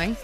going. 0.00 0.16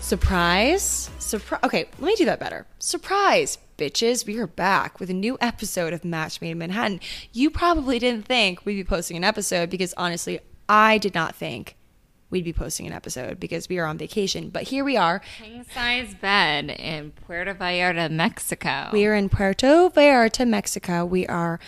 Surprise. 0.00 1.10
Surprise. 1.18 1.60
Okay, 1.64 1.88
let 1.98 2.06
me 2.06 2.16
do 2.16 2.24
that 2.24 2.40
better. 2.40 2.66
Surprise, 2.78 3.58
bitches. 3.78 4.26
We 4.26 4.38
are 4.38 4.46
back 4.46 5.00
with 5.00 5.08
a 5.08 5.14
new 5.14 5.38
episode 5.40 5.92
of 5.92 6.04
Match 6.04 6.40
Made 6.40 6.50
in 6.50 6.58
Manhattan. 6.58 7.00
You 7.32 7.48
probably 7.50 7.98
didn't 7.98 8.26
think 8.26 8.66
we'd 8.66 8.74
be 8.74 8.84
posting 8.84 9.16
an 9.16 9.24
episode 9.24 9.70
because 9.70 9.94
honestly, 9.96 10.40
I 10.68 10.98
did 10.98 11.14
not 11.14 11.34
think 11.34 11.76
we'd 12.28 12.44
be 12.44 12.52
posting 12.52 12.86
an 12.86 12.92
episode 12.92 13.38
because 13.38 13.68
we 13.68 13.78
are 13.78 13.86
on 13.86 13.96
vacation. 13.96 14.50
But 14.50 14.64
here 14.64 14.84
we 14.84 14.96
are. 14.96 15.20
King 15.38 15.64
size 15.72 16.14
bed 16.14 16.70
in 16.70 17.12
Puerto 17.12 17.54
Vallarta, 17.54 18.10
Mexico. 18.10 18.90
We 18.92 19.06
are 19.06 19.14
in 19.14 19.28
Puerto 19.28 19.90
Vallarta, 19.94 20.46
Mexico. 20.46 21.04
We 21.04 21.26
are 21.28 21.60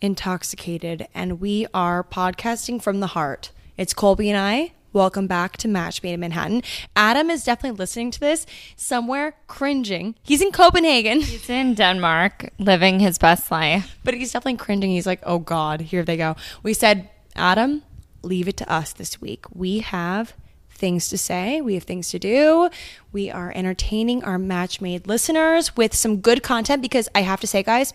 intoxicated 0.00 1.06
and 1.14 1.40
we 1.40 1.66
are 1.74 2.02
podcasting 2.02 2.82
from 2.82 3.00
the 3.00 3.08
heart. 3.08 3.52
It's 3.76 3.92
Colbie 3.92 4.28
and 4.28 4.38
I. 4.38 4.72
Welcome 4.94 5.26
back 5.26 5.56
to 5.56 5.66
Match 5.66 6.04
Made 6.04 6.12
in 6.12 6.20
Manhattan. 6.20 6.62
Adam 6.94 7.28
is 7.28 7.42
definitely 7.42 7.76
listening 7.76 8.12
to 8.12 8.20
this 8.20 8.46
somewhere 8.76 9.34
cringing. 9.48 10.14
He's 10.22 10.40
in 10.40 10.52
Copenhagen, 10.52 11.20
He's 11.20 11.50
in 11.50 11.74
Denmark, 11.74 12.50
living 12.60 13.00
his 13.00 13.18
best 13.18 13.50
life. 13.50 13.98
but 14.04 14.14
he's 14.14 14.30
definitely 14.30 14.58
cringing. 14.58 14.92
He's 14.92 15.04
like, 15.04 15.18
oh 15.24 15.40
God, 15.40 15.80
here 15.80 16.04
they 16.04 16.16
go. 16.16 16.36
We 16.62 16.74
said, 16.74 17.10
Adam, 17.34 17.82
leave 18.22 18.46
it 18.46 18.56
to 18.58 18.72
us 18.72 18.92
this 18.92 19.20
week. 19.20 19.46
We 19.52 19.80
have 19.80 20.34
things 20.70 21.08
to 21.08 21.18
say, 21.18 21.60
we 21.60 21.74
have 21.74 21.82
things 21.82 22.10
to 22.10 22.20
do. 22.20 22.70
We 23.10 23.32
are 23.32 23.50
entertaining 23.52 24.22
our 24.22 24.38
Match 24.38 24.80
Made 24.80 25.08
listeners 25.08 25.76
with 25.76 25.92
some 25.92 26.18
good 26.18 26.44
content 26.44 26.82
because 26.82 27.08
I 27.16 27.22
have 27.22 27.40
to 27.40 27.48
say, 27.48 27.64
guys, 27.64 27.92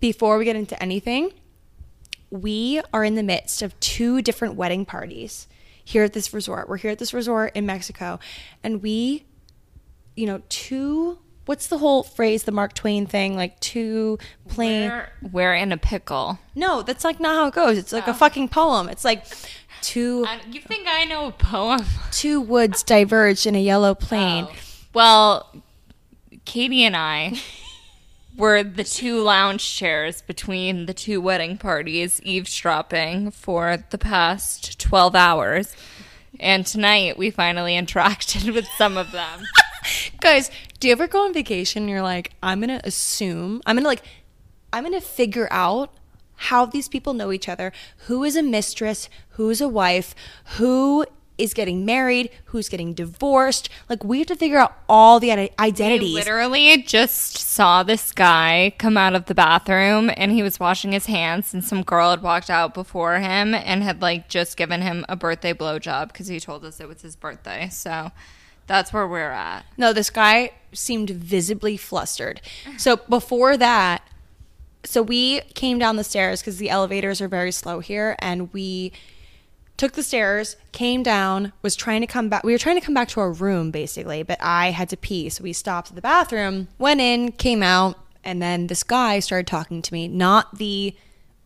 before 0.00 0.38
we 0.38 0.46
get 0.46 0.56
into 0.56 0.82
anything, 0.82 1.32
we 2.30 2.80
are 2.94 3.04
in 3.04 3.14
the 3.14 3.22
midst 3.22 3.60
of 3.60 3.78
two 3.78 4.22
different 4.22 4.54
wedding 4.54 4.86
parties 4.86 5.48
here 5.84 6.02
at 6.02 6.12
this 6.12 6.32
resort. 6.32 6.68
We're 6.68 6.78
here 6.78 6.90
at 6.90 6.98
this 6.98 7.14
resort 7.14 7.52
in 7.54 7.66
Mexico, 7.66 8.18
and 8.62 8.82
we, 8.82 9.24
you 10.16 10.26
know, 10.26 10.42
two. 10.48 11.18
What's 11.46 11.66
the 11.66 11.76
whole 11.76 12.02
phrase, 12.02 12.44
the 12.44 12.52
Mark 12.52 12.72
Twain 12.72 13.04
thing? 13.04 13.36
Like 13.36 13.60
two 13.60 14.18
plain. 14.48 14.88
We're, 14.88 15.08
we're 15.30 15.54
in 15.54 15.72
a 15.72 15.76
pickle. 15.76 16.38
No, 16.54 16.80
that's 16.80 17.04
like 17.04 17.20
not 17.20 17.34
how 17.34 17.46
it 17.48 17.54
goes. 17.54 17.76
It's 17.76 17.92
like 17.92 18.06
a 18.06 18.12
oh. 18.12 18.14
fucking 18.14 18.48
poem. 18.48 18.88
It's 18.88 19.04
like 19.04 19.26
two 19.82 20.24
I- 20.28 20.40
you 20.50 20.62
think 20.62 20.86
I 20.88 21.04
know 21.04 21.26
a 21.26 21.32
poem? 21.32 21.84
two 22.10 22.40
woods 22.40 22.82
diverged 22.82 23.46
in 23.46 23.54
a 23.54 23.60
yellow 23.60 23.94
plain. 23.94 24.46
Oh. 24.48 24.54
Well, 24.94 25.62
Katy 26.44 26.84
and 26.84 26.96
I 26.96 27.34
were 28.36 28.62
the 28.62 28.84
two 28.84 29.22
lounge 29.22 29.74
chairs 29.74 30.22
between 30.22 30.86
the 30.86 30.94
two 30.94 31.20
wedding 31.20 31.56
parties, 31.56 32.20
eavesdropping 32.24 33.30
for 33.30 33.84
the 33.90 33.98
past 33.98 34.78
12 34.80 35.14
hours. 35.14 35.76
And 36.40 36.66
tonight 36.66 37.16
we 37.16 37.30
finally 37.30 37.74
interacted 37.80 38.52
with 38.52 38.66
some 38.76 38.96
of 38.96 39.12
them. 39.12 39.42
Guys, 40.20 40.50
do 40.80 40.88
you 40.88 40.92
ever 40.92 41.06
go 41.06 41.24
on 41.24 41.34
vacation 41.34 41.84
and 41.84 41.90
you're 41.90 42.02
like, 42.02 42.32
I'm 42.42 42.60
gonna 42.60 42.80
assume, 42.84 43.62
I'm 43.66 43.76
gonna 43.76 43.88
like, 43.88 44.02
I'm 44.72 44.82
gonna 44.82 45.00
figure 45.00 45.48
out 45.50 45.94
how 46.36 46.66
these 46.66 46.88
people 46.88 47.14
know 47.14 47.30
each 47.30 47.48
other, 47.48 47.72
who 48.06 48.24
is 48.24 48.34
a 48.34 48.42
mistress, 48.42 49.08
who 49.30 49.50
is 49.50 49.60
a 49.60 49.68
wife, 49.68 50.14
who 50.56 51.06
is 51.36 51.52
getting 51.52 51.84
married, 51.84 52.30
who's 52.46 52.68
getting 52.68 52.94
divorced. 52.94 53.68
Like 53.88 54.04
we 54.04 54.18
have 54.18 54.28
to 54.28 54.36
figure 54.36 54.58
out 54.58 54.72
all 54.88 55.18
the 55.18 55.32
ide- 55.32 55.38
We 55.58 55.64
identities. 55.66 56.14
literally 56.14 56.82
just 56.82 57.36
saw 57.38 57.82
this 57.82 58.12
guy 58.12 58.72
come 58.78 58.96
out 58.96 59.14
of 59.14 59.24
the 59.26 59.34
bathroom 59.34 60.10
and 60.16 60.30
he 60.30 60.42
was 60.42 60.60
washing 60.60 60.92
his 60.92 61.06
hands 61.06 61.52
and 61.52 61.64
some 61.64 61.82
girl 61.82 62.10
had 62.10 62.22
walked 62.22 62.50
out 62.50 62.72
before 62.72 63.18
him 63.18 63.52
and 63.54 63.82
had 63.82 64.00
like 64.00 64.28
just 64.28 64.56
given 64.56 64.80
him 64.82 65.04
a 65.08 65.16
birthday 65.16 65.52
blowjob 65.52 66.08
because 66.08 66.28
he 66.28 66.38
told 66.38 66.64
us 66.64 66.78
it 66.78 66.86
was 66.88 67.02
his 67.02 67.16
birthday. 67.16 67.68
So 67.68 68.12
that's 68.66 68.92
where 68.92 69.06
we're 69.08 69.30
at. 69.32 69.66
No, 69.76 69.92
this 69.92 70.10
guy 70.10 70.52
seemed 70.72 71.10
visibly 71.10 71.76
flustered. 71.76 72.40
So 72.78 72.96
before 73.08 73.56
that, 73.56 74.08
so 74.84 75.02
we 75.02 75.40
came 75.54 75.78
down 75.78 75.96
the 75.96 76.04
stairs 76.04 76.40
because 76.40 76.58
the 76.58 76.70
elevators 76.70 77.20
are 77.20 77.28
very 77.28 77.50
slow 77.52 77.80
here, 77.80 78.16
and 78.18 78.52
we 78.52 78.92
took 79.76 79.92
the 79.92 80.02
stairs, 80.02 80.56
came 80.72 81.02
down, 81.02 81.52
was 81.62 81.74
trying 81.74 82.00
to 82.00 82.06
come 82.06 82.28
back. 82.28 82.44
We 82.44 82.52
were 82.52 82.58
trying 82.58 82.78
to 82.78 82.84
come 82.84 82.94
back 82.94 83.08
to 83.08 83.20
our 83.20 83.32
room 83.32 83.70
basically, 83.70 84.22
but 84.22 84.38
I 84.40 84.70
had 84.70 84.88
to 84.90 84.96
pee, 84.96 85.28
so 85.28 85.42
we 85.42 85.52
stopped 85.52 85.90
at 85.90 85.96
the 85.96 86.02
bathroom, 86.02 86.68
went 86.78 87.00
in, 87.00 87.32
came 87.32 87.62
out, 87.62 87.98
and 88.22 88.40
then 88.40 88.68
this 88.68 88.82
guy 88.82 89.18
started 89.20 89.46
talking 89.46 89.82
to 89.82 89.92
me, 89.92 90.08
not 90.08 90.58
the 90.58 90.94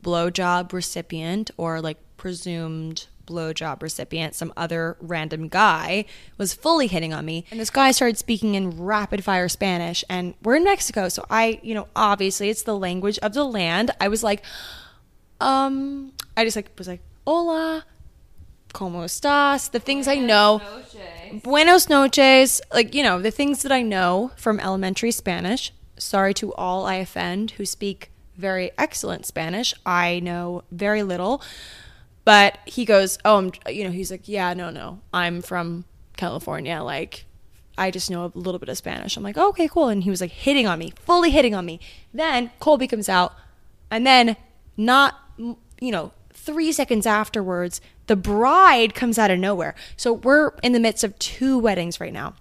blowjob 0.03 0.72
recipient 0.72 1.50
or 1.56 1.81
like 1.81 1.99
presumed 2.16 3.06
blowjob 3.28 3.83
recipient, 3.83 4.34
some 4.34 4.53
other 4.56 4.97
random 5.00 5.49
guy 5.49 6.05
was 6.39 6.55
fully 6.55 6.87
hitting 6.87 7.12
on 7.12 7.25
me. 7.25 7.45
And 7.50 7.60
this 7.60 7.71
guy 7.71 7.91
started 7.93 8.16
speaking 8.16 8.55
in 8.55 8.83
rapid 8.83 9.22
fire 9.22 9.49
Spanish. 9.49 10.05
And 10.09 10.34
we're 10.43 10.56
in 10.56 10.65
Mexico. 10.65 11.09
So 11.09 11.25
I, 11.28 11.60
you 11.62 11.75
know, 11.75 11.89
obviously 11.95 12.49
it's 12.49 12.62
the 12.62 12.77
language 12.77 13.19
of 13.19 13.34
the 13.34 13.45
land. 13.45 13.91
I 14.00 14.09
was 14.09 14.22
like, 14.22 14.43
um, 15.41 16.12
I 16.37 16.45
just 16.45 16.56
like 16.56 16.71
was 16.78 16.89
like, 16.89 17.03
hola, 17.27 17.84
como 18.72 19.04
estás? 19.04 19.70
The 19.70 19.80
things 19.80 20.06
I 20.08 20.16
know. 20.16 20.60
Buenos 21.42 21.88
noches. 21.88 22.60
Like, 22.72 22.94
you 22.94 23.02
know, 23.02 23.20
the 23.20 23.30
things 23.30 23.62
that 23.62 23.72
I 23.72 23.82
know 23.82 24.30
from 24.36 24.60
elementary 24.60 25.10
Spanish. 25.10 25.72
Sorry 25.98 26.32
to 26.34 26.54
all 26.54 26.86
I 26.86 26.94
offend 26.96 27.52
who 27.52 27.64
speak 27.66 28.10
very 28.36 28.70
excellent 28.78 29.26
Spanish. 29.26 29.74
I 29.84 30.20
know 30.20 30.62
very 30.70 31.02
little. 31.02 31.42
But 32.24 32.58
he 32.66 32.84
goes, 32.84 33.18
Oh, 33.24 33.38
I'm, 33.38 33.52
you 33.68 33.84
know, 33.84 33.90
he's 33.90 34.10
like, 34.10 34.28
Yeah, 34.28 34.54
no, 34.54 34.70
no. 34.70 35.00
I'm 35.12 35.42
from 35.42 35.84
California. 36.16 36.82
Like, 36.82 37.24
I 37.76 37.90
just 37.90 38.10
know 38.10 38.24
a 38.24 38.32
little 38.38 38.58
bit 38.58 38.68
of 38.68 38.76
Spanish. 38.76 39.16
I'm 39.16 39.22
like, 39.22 39.38
oh, 39.38 39.48
Okay, 39.50 39.68
cool. 39.68 39.88
And 39.88 40.04
he 40.04 40.10
was 40.10 40.20
like 40.20 40.30
hitting 40.30 40.66
on 40.66 40.78
me, 40.78 40.92
fully 40.96 41.30
hitting 41.30 41.54
on 41.54 41.64
me. 41.66 41.80
Then 42.12 42.50
Colbie 42.60 42.88
comes 42.88 43.08
out. 43.08 43.34
And 43.90 44.06
then, 44.06 44.36
not, 44.76 45.16
you 45.38 45.90
know, 45.90 46.12
three 46.38 46.72
seconds 46.72 47.06
afterwards, 47.06 47.81
the 48.06 48.16
bride 48.16 48.94
comes 48.94 49.19
out 49.19 49.31
of 49.31 49.38
nowhere. 49.38 49.75
So 49.97 50.12
we're 50.12 50.50
in 50.62 50.72
the 50.72 50.81
midst 50.81 51.04
of 51.04 51.19
two 51.19 51.59
weddings 51.59 52.00
right 52.00 52.12
now. 52.12 52.34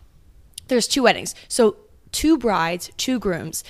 There's 0.67 0.87
two 0.87 1.03
weddings. 1.03 1.35
So 1.47 1.77
two 2.11 2.37
brides, 2.37 2.91
two 2.97 3.19
grooms. 3.19 3.63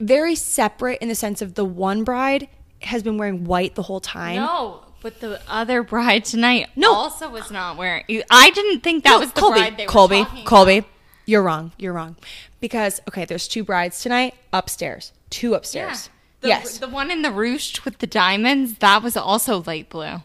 Very 0.00 0.34
separate 0.34 0.98
in 1.00 1.08
the 1.08 1.14
sense 1.14 1.40
of 1.42 1.54
the 1.54 1.64
one 1.64 2.04
bride 2.04 2.48
has 2.82 3.02
been 3.02 3.16
wearing 3.18 3.44
white 3.44 3.74
the 3.76 3.82
whole 3.82 4.00
time. 4.00 4.36
No, 4.36 4.82
but 5.00 5.20
the 5.20 5.40
other 5.48 5.82
bride 5.82 6.24
tonight 6.24 6.68
No. 6.76 6.92
also 6.92 7.30
was 7.30 7.50
not 7.50 7.76
wearing. 7.76 8.04
I 8.30 8.50
didn't 8.50 8.80
think 8.80 9.04
that 9.04 9.10
No, 9.10 9.18
was 9.20 9.32
the 9.32 9.40
Colbie. 9.40 9.54
bride 9.54 9.76
they 9.76 9.86
were 9.86 9.92
Colbie. 9.92 10.24
talking 10.24 10.44
Colbie. 10.44 10.78
about. 10.78 10.90
You're 11.26 11.42
wrong. 11.42 11.72
You're 11.78 11.92
wrong. 11.94 12.16
Because 12.60 13.00
okay, 13.08 13.24
there's 13.24 13.48
two 13.48 13.64
brides 13.64 14.02
tonight 14.02 14.34
upstairs. 14.52 15.12
Two 15.30 15.54
upstairs. 15.54 16.10
The, 16.44 16.48
yes. 16.50 16.76
the 16.76 16.88
one 16.88 17.10
in 17.10 17.22
the 17.22 17.30
roost 17.30 17.86
with 17.86 17.98
the 17.98 18.06
diamonds 18.06 18.74
that 18.78 19.02
was 19.02 19.16
also 19.16 19.62
light 19.66 19.88
blue. 19.88 20.22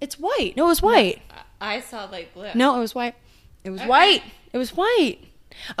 it's 0.00 0.20
white. 0.20 0.54
No, 0.56 0.66
it 0.66 0.68
was 0.68 0.82
white. 0.82 1.20
I 1.60 1.80
saw 1.80 2.04
light 2.04 2.32
blue. 2.32 2.50
No, 2.54 2.76
it 2.76 2.78
was 2.78 2.94
white. 2.94 3.16
It 3.64 3.70
was 3.70 3.82
white. 3.82 4.22
It 4.52 4.58
was 4.58 4.76
white. 4.76 5.18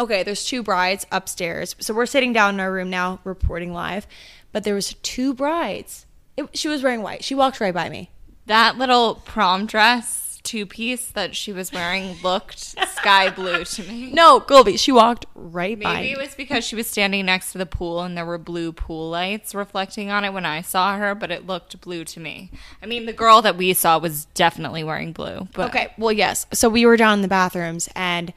Okay, 0.00 0.24
there's 0.24 0.44
two 0.44 0.64
brides 0.64 1.06
upstairs. 1.12 1.76
So 1.78 1.94
we're 1.94 2.06
sitting 2.06 2.32
down 2.32 2.54
in 2.54 2.60
our 2.60 2.72
room 2.72 2.90
now, 2.90 3.20
reporting 3.22 3.72
live. 3.72 4.08
But 4.50 4.64
there 4.64 4.74
was 4.74 4.94
two 5.02 5.32
brides. 5.32 6.06
It, 6.36 6.56
she 6.56 6.66
was 6.66 6.82
wearing 6.82 7.02
white. 7.02 7.22
She 7.22 7.36
walked 7.36 7.60
right 7.60 7.74
by 7.74 7.88
me. 7.88 8.10
That 8.46 8.78
little 8.78 9.14
prom 9.14 9.66
dress 9.66 10.25
two 10.46 10.64
piece 10.64 11.08
that 11.08 11.34
she 11.34 11.52
was 11.52 11.72
wearing 11.72 12.16
looked 12.22 12.60
sky 12.96 13.28
blue 13.30 13.64
to 13.64 13.82
me. 13.82 14.10
No, 14.16 14.40
Colbie, 14.40 14.78
she 14.78 14.92
walked 14.92 15.26
right 15.34 15.78
by 15.78 15.94
Maybe 15.94 16.12
it 16.12 16.18
was 16.18 16.34
because 16.34 16.64
she 16.64 16.76
was 16.76 16.86
standing 16.86 17.26
next 17.26 17.52
to 17.52 17.58
the 17.58 17.66
pool 17.66 18.00
and 18.02 18.16
there 18.16 18.24
were 18.24 18.38
blue 18.38 18.72
pool 18.72 19.10
lights 19.10 19.54
reflecting 19.54 20.10
on 20.10 20.24
it 20.24 20.32
when 20.32 20.46
I 20.46 20.62
saw 20.62 20.96
her, 20.96 21.14
but 21.14 21.30
it 21.30 21.46
looked 21.46 21.78
blue 21.80 22.04
to 22.04 22.20
me. 22.20 22.50
I 22.82 22.86
mean, 22.86 23.04
the 23.06 23.12
girl 23.12 23.42
that 23.42 23.56
we 23.56 23.74
saw 23.74 23.98
was 23.98 24.26
definitely 24.34 24.84
wearing 24.84 25.12
blue. 25.12 25.48
But 25.52 25.68
Okay, 25.68 25.92
well, 25.98 26.12
yes. 26.12 26.46
So 26.52 26.68
we 26.68 26.86
were 26.86 26.96
down 26.96 27.18
in 27.18 27.22
the 27.22 27.28
bathrooms 27.28 27.88
and 27.94 28.32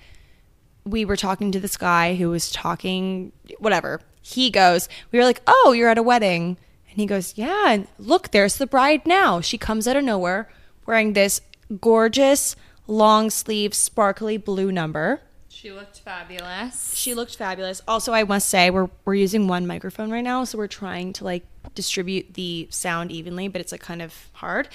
we 0.84 1.06
were 1.06 1.16
talking 1.16 1.52
to 1.52 1.60
this 1.60 1.78
guy 1.78 2.16
who 2.16 2.30
was 2.30 2.52
talking, 2.52 3.32
whatever. 3.60 4.02
He 4.22 4.50
goes, 4.50 4.90
We 5.12 5.20
were 5.20 5.26
like, 5.26 5.42
Oh, 5.48 5.72
you're 5.72 5.90
at 5.90 5.98
a 5.98 6.04
wedding. 6.04 6.58
And 6.90 6.98
he 6.98 7.06
goes, 7.06 7.38
Yeah, 7.38 7.72
and 7.72 7.88
look, 7.98 8.32
there's 8.32 8.58
the 8.58 8.68
bride 8.68 9.06
now. 9.06 9.40
She 9.40 9.58
comes 9.58 9.88
out 9.88 9.96
of 9.96 10.04
nowhere 10.04 10.50
wearing 10.86 11.14
this 11.14 11.40
gorgeous, 11.80 12.56
long 12.88 13.30
sleeve, 13.30 13.74
sparkly 13.74 14.38
blue 14.38 14.72
number. 14.72 15.22
she 15.50 15.72
looked 15.72 16.00
fabulous. 16.00 16.96
She 16.96 17.14
looked 17.14 17.36
fabulous. 17.36 17.82
Also, 17.88 18.14
I 18.14 18.24
must 18.24 18.50
say 18.50 18.70
we're 18.70 18.90
we're 19.06 19.16
using 19.16 19.48
one 19.48 19.68
microphone 19.68 20.10
right 20.12 20.24
now, 20.24 20.44
so 20.46 20.58
we're 20.58 20.68
trying 20.68 21.14
to 21.14 21.24
like 21.24 21.44
distribute 21.76 22.34
the 22.34 22.68
sound 22.72 23.12
evenly, 23.12 23.48
but 23.48 23.62
it's 23.62 23.72
like 23.72 23.82
kind 23.82 24.02
of 24.02 24.30
hard. 24.34 24.70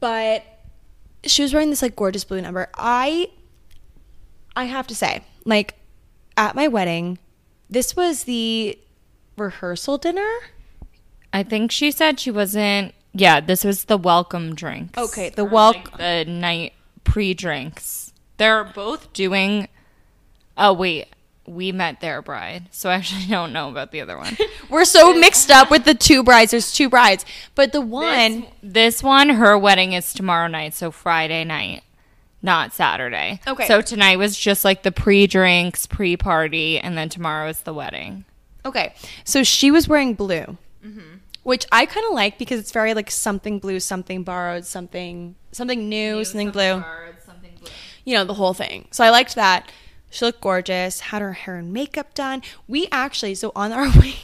But 0.00 0.44
she 1.24 1.42
was 1.42 1.52
wearing 1.54 1.70
this 1.70 1.82
like 1.82 1.94
gorgeous 1.96 2.24
blue 2.24 2.40
number. 2.40 2.68
I 2.76 3.28
I 4.56 4.64
have 4.64 4.86
to 4.88 4.94
say, 4.94 5.22
like 5.44 5.74
at 6.36 6.54
my 6.54 6.68
wedding, 6.68 7.18
this 7.70 7.94
was 7.96 8.24
the 8.24 8.78
rehearsal 9.36 9.98
dinner. 9.98 10.30
I 11.32 11.42
think 11.42 11.70
she 11.70 11.90
said 11.90 12.20
she 12.20 12.30
wasn't. 12.30 12.94
Yeah, 13.14 13.40
this 13.40 13.64
was 13.64 13.84
the 13.84 13.98
welcome 13.98 14.54
drinks. 14.54 14.98
Okay, 14.98 15.30
the 15.30 15.44
welcome 15.44 15.82
like, 15.92 15.98
the 15.98 16.30
night 16.30 16.72
pre 17.04 17.34
drinks. 17.34 18.12
They're 18.38 18.64
both 18.64 19.12
doing. 19.12 19.68
Oh 20.56 20.72
wait, 20.72 21.08
we 21.46 21.72
met 21.72 22.00
their 22.00 22.22
bride, 22.22 22.68
so 22.70 22.90
I 22.90 22.94
actually 22.94 23.26
don't 23.28 23.52
know 23.52 23.68
about 23.68 23.90
the 23.90 24.00
other 24.00 24.16
one. 24.16 24.36
We're 24.70 24.84
so 24.84 25.14
mixed 25.14 25.50
up 25.50 25.70
with 25.70 25.84
the 25.84 25.94
two 25.94 26.22
brides. 26.22 26.52
There's 26.52 26.72
two 26.72 26.88
brides, 26.88 27.24
but 27.54 27.72
the 27.72 27.80
one. 27.80 28.46
This 28.62 29.02
one, 29.02 29.30
her 29.30 29.58
wedding 29.58 29.92
is 29.92 30.12
tomorrow 30.12 30.48
night, 30.48 30.74
so 30.74 30.90
Friday 30.90 31.44
night, 31.44 31.82
not 32.40 32.72
Saturday. 32.72 33.40
Okay. 33.46 33.66
So 33.66 33.82
tonight 33.82 34.18
was 34.18 34.38
just 34.38 34.64
like 34.64 34.82
the 34.82 34.92
pre-drinks, 34.92 35.86
pre-party, 35.86 36.78
and 36.78 36.96
then 36.96 37.08
tomorrow 37.08 37.48
is 37.48 37.60
the 37.62 37.74
wedding. 37.74 38.24
Okay, 38.64 38.94
so 39.24 39.42
she 39.42 39.70
was 39.70 39.88
wearing 39.88 40.14
blue, 40.14 40.56
mm-hmm. 40.84 41.16
Which 41.42 41.66
I 41.72 41.86
kind 41.86 42.06
of 42.06 42.14
like 42.14 42.38
because 42.38 42.58
it's 42.60 42.72
very 42.72 42.94
like 42.94 43.10
something 43.10 43.58
blue, 43.58 43.80
something 43.80 44.22
borrowed, 44.22 44.64
something 44.64 45.34
something 45.52 45.88
new, 45.88 46.24
something 46.24 46.50
blue. 46.50 46.82
You 48.04 48.14
know 48.16 48.24
the 48.24 48.34
whole 48.34 48.54
thing. 48.54 48.88
So 48.90 49.04
I 49.04 49.10
liked 49.10 49.34
that. 49.36 49.70
She 50.10 50.24
looked 50.24 50.40
gorgeous. 50.40 51.00
Had 51.00 51.22
her 51.22 51.32
hair 51.34 51.56
and 51.56 51.72
makeup 51.72 52.14
done. 52.14 52.42
We 52.68 52.88
actually 52.92 53.34
so 53.36 53.52
on 53.54 53.72
our 53.72 53.88
way. 54.00 54.14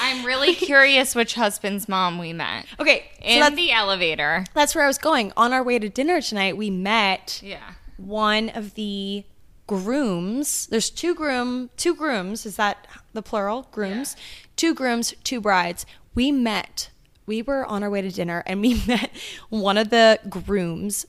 I'm 0.00 0.24
really 0.24 0.54
curious 0.54 1.14
which 1.14 1.34
husband's 1.34 1.88
mom 1.88 2.18
we 2.18 2.32
met. 2.32 2.66
Okay, 2.80 3.10
In 3.20 3.40
that's, 3.40 3.54
the 3.56 3.72
elevator. 3.72 4.44
that's 4.54 4.74
where 4.74 4.84
I 4.84 4.86
was 4.86 4.96
going. 4.98 5.32
On 5.36 5.52
our 5.52 5.62
way 5.62 5.78
to 5.78 5.88
dinner 5.88 6.20
tonight, 6.20 6.56
we 6.56 6.70
met 6.70 7.40
Yeah. 7.44 7.72
one 7.98 8.48
of 8.50 8.74
the 8.74 9.24
grooms. 9.66 10.66
There's 10.66 10.88
two 10.90 11.14
groom, 11.14 11.70
two 11.76 11.94
grooms. 11.94 12.46
Is 12.46 12.56
that 12.56 12.86
the 13.12 13.22
plural? 13.22 13.68
Grooms. 13.72 14.16
Two 14.56 14.74
grooms, 14.74 15.14
two 15.24 15.40
brides. 15.40 15.84
We 16.14 16.32
met. 16.32 16.90
We 17.26 17.42
were 17.42 17.64
on 17.64 17.82
our 17.82 17.90
way 17.90 18.02
to 18.02 18.10
dinner 18.10 18.42
and 18.46 18.60
we 18.60 18.82
met 18.86 19.10
one 19.48 19.78
of 19.78 19.90
the 19.90 20.18
grooms' 20.28 21.06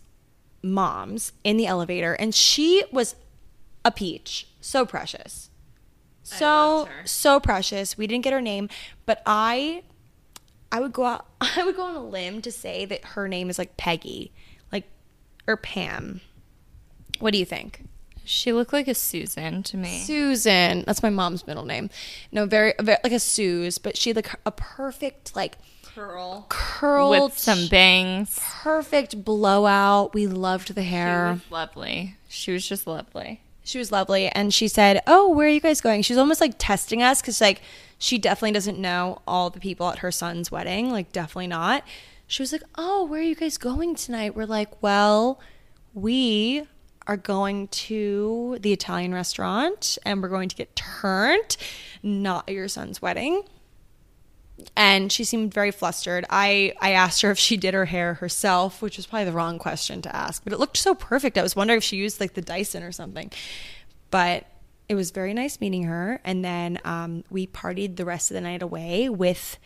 moms 0.61 1.33
in 1.43 1.57
the 1.57 1.65
elevator 1.65 2.13
and 2.13 2.33
she 2.33 2.83
was 2.91 3.15
a 3.83 3.91
peach. 3.91 4.47
So 4.61 4.85
precious. 4.85 5.49
So 6.23 6.87
so 7.03 7.39
precious. 7.39 7.97
We 7.97 8.07
didn't 8.07 8.23
get 8.23 8.31
her 8.31 8.41
name, 8.41 8.69
but 9.05 9.21
I 9.25 9.83
I 10.71 10.79
would 10.79 10.93
go 10.93 11.05
out 11.05 11.27
I 11.41 11.63
would 11.63 11.75
go 11.75 11.83
on 11.83 11.95
a 11.95 12.03
limb 12.03 12.41
to 12.43 12.51
say 12.51 12.85
that 12.85 13.03
her 13.05 13.27
name 13.27 13.49
is 13.49 13.57
like 13.57 13.75
Peggy. 13.77 14.31
Like 14.71 14.89
or 15.47 15.57
Pam. 15.57 16.21
What 17.19 17.31
do 17.31 17.37
you 17.37 17.45
think? 17.45 17.85
She 18.25 18.53
looked 18.53 18.71
like 18.73 18.87
a 18.87 18.95
Susan 18.95 19.63
to 19.63 19.77
me. 19.77 19.99
Susan. 20.05 20.83
That's 20.87 21.03
my 21.03 21.09
mom's 21.09 21.45
middle 21.45 21.65
name. 21.65 21.89
No, 22.31 22.45
very, 22.45 22.73
very 22.79 22.97
like 23.03 23.13
a 23.13 23.19
Suze, 23.19 23.77
but 23.77 23.97
she 23.97 24.09
had 24.11 24.15
like 24.15 24.31
a 24.45 24.51
perfect 24.51 25.35
like 25.35 25.57
Curl. 25.83 26.45
curled 26.49 27.11
With 27.31 27.37
some 27.37 27.67
bangs. 27.67 28.39
perfect 28.63 29.23
blowout. 29.23 30.13
We 30.13 30.25
loved 30.27 30.73
the 30.73 30.81
She 30.83 30.87
hair. 30.89 31.33
was 31.33 31.51
lovely. 31.51 32.15
She 32.29 32.51
was 32.51 32.67
just 32.67 32.87
lovely. 32.87 33.41
She 33.65 33.77
was 33.77 33.91
lovely 33.91 34.27
and 34.29 34.53
she 34.53 34.67
said, 34.67 35.01
"Oh, 35.07 35.29
where 35.29 35.47
are 35.47 35.49
you 35.51 35.61
guys 35.61 35.81
going?" 35.81 36.01
She 36.01 36.13
was 36.13 36.17
almost 36.17 36.41
like 36.41 36.55
testing 36.57 37.01
us 37.03 37.21
cuz 37.21 37.39
like 37.39 37.61
she 37.97 38.17
definitely 38.17 38.51
doesn't 38.53 38.77
know 38.79 39.21
all 39.27 39.49
the 39.49 39.59
people 39.59 39.89
at 39.89 39.99
her 39.99 40.11
son's 40.11 40.51
wedding, 40.51 40.91
like 40.91 41.11
definitely 41.11 41.47
not. 41.47 41.83
She 42.27 42.41
was 42.41 42.51
like, 42.51 42.63
"Oh, 42.75 43.03
where 43.05 43.19
are 43.19 43.23
you 43.23 43.35
guys 43.35 43.57
going 43.57 43.95
tonight?" 43.95 44.35
We're 44.35 44.45
like, 44.47 44.81
"Well, 44.81 45.39
we 45.93 46.63
are 47.07 47.17
going 47.17 47.67
to 47.69 48.57
the 48.61 48.73
Italian 48.73 49.13
restaurant 49.13 49.97
and 50.05 50.21
we're 50.21 50.29
going 50.29 50.49
to 50.49 50.55
get 50.55 50.75
turned, 50.75 51.57
not 52.01 52.49
your 52.49 52.67
son's 52.67 53.01
wedding." 53.01 53.43
and 54.75 55.11
she 55.11 55.23
seemed 55.23 55.53
very 55.53 55.71
flustered. 55.71 56.25
I 56.29 56.73
I 56.79 56.91
asked 56.91 57.21
her 57.21 57.31
if 57.31 57.39
she 57.39 57.57
did 57.57 57.73
her 57.73 57.85
hair 57.85 58.15
herself, 58.15 58.81
which 58.81 58.97
was 58.97 59.05
probably 59.05 59.25
the 59.25 59.31
wrong 59.31 59.59
question 59.59 60.01
to 60.03 60.15
ask, 60.15 60.43
but 60.43 60.53
it 60.53 60.59
looked 60.59 60.77
so 60.77 60.95
perfect. 60.95 61.37
I 61.37 61.43
was 61.43 61.55
wondering 61.55 61.77
if 61.77 61.83
she 61.83 61.97
used 61.97 62.19
like 62.19 62.33
the 62.33 62.41
Dyson 62.41 62.83
or 62.83 62.91
something. 62.91 63.31
But 64.11 64.45
it 64.87 64.95
was 64.95 65.11
very 65.11 65.33
nice 65.33 65.59
meeting 65.59 65.83
her, 65.83 66.19
and 66.23 66.43
then 66.43 66.79
um, 66.85 67.23
we 67.29 67.47
partied 67.47 67.95
the 67.95 68.05
rest 68.05 68.29
of 68.29 68.35
the 68.35 68.41
night 68.41 68.61
away 68.61 69.09
with 69.09 69.57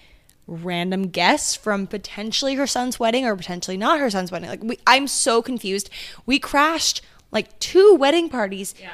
random 0.46 1.10
guests 1.10 1.56
from 1.56 1.88
potentially 1.88 2.56
her 2.56 2.68
son's 2.68 2.98
wedding 2.98 3.26
or 3.26 3.36
potentially 3.36 3.76
not 3.76 4.00
her 4.00 4.10
son's 4.10 4.32
wedding. 4.32 4.50
Like 4.50 4.64
we, 4.64 4.80
I'm 4.88 5.08
so 5.08 5.42
confused. 5.42 5.90
We 6.26 6.40
crashed 6.40 7.02
like 7.32 7.58
two 7.60 7.96
wedding 7.96 8.30
parties. 8.30 8.74
Yeah. 8.80 8.90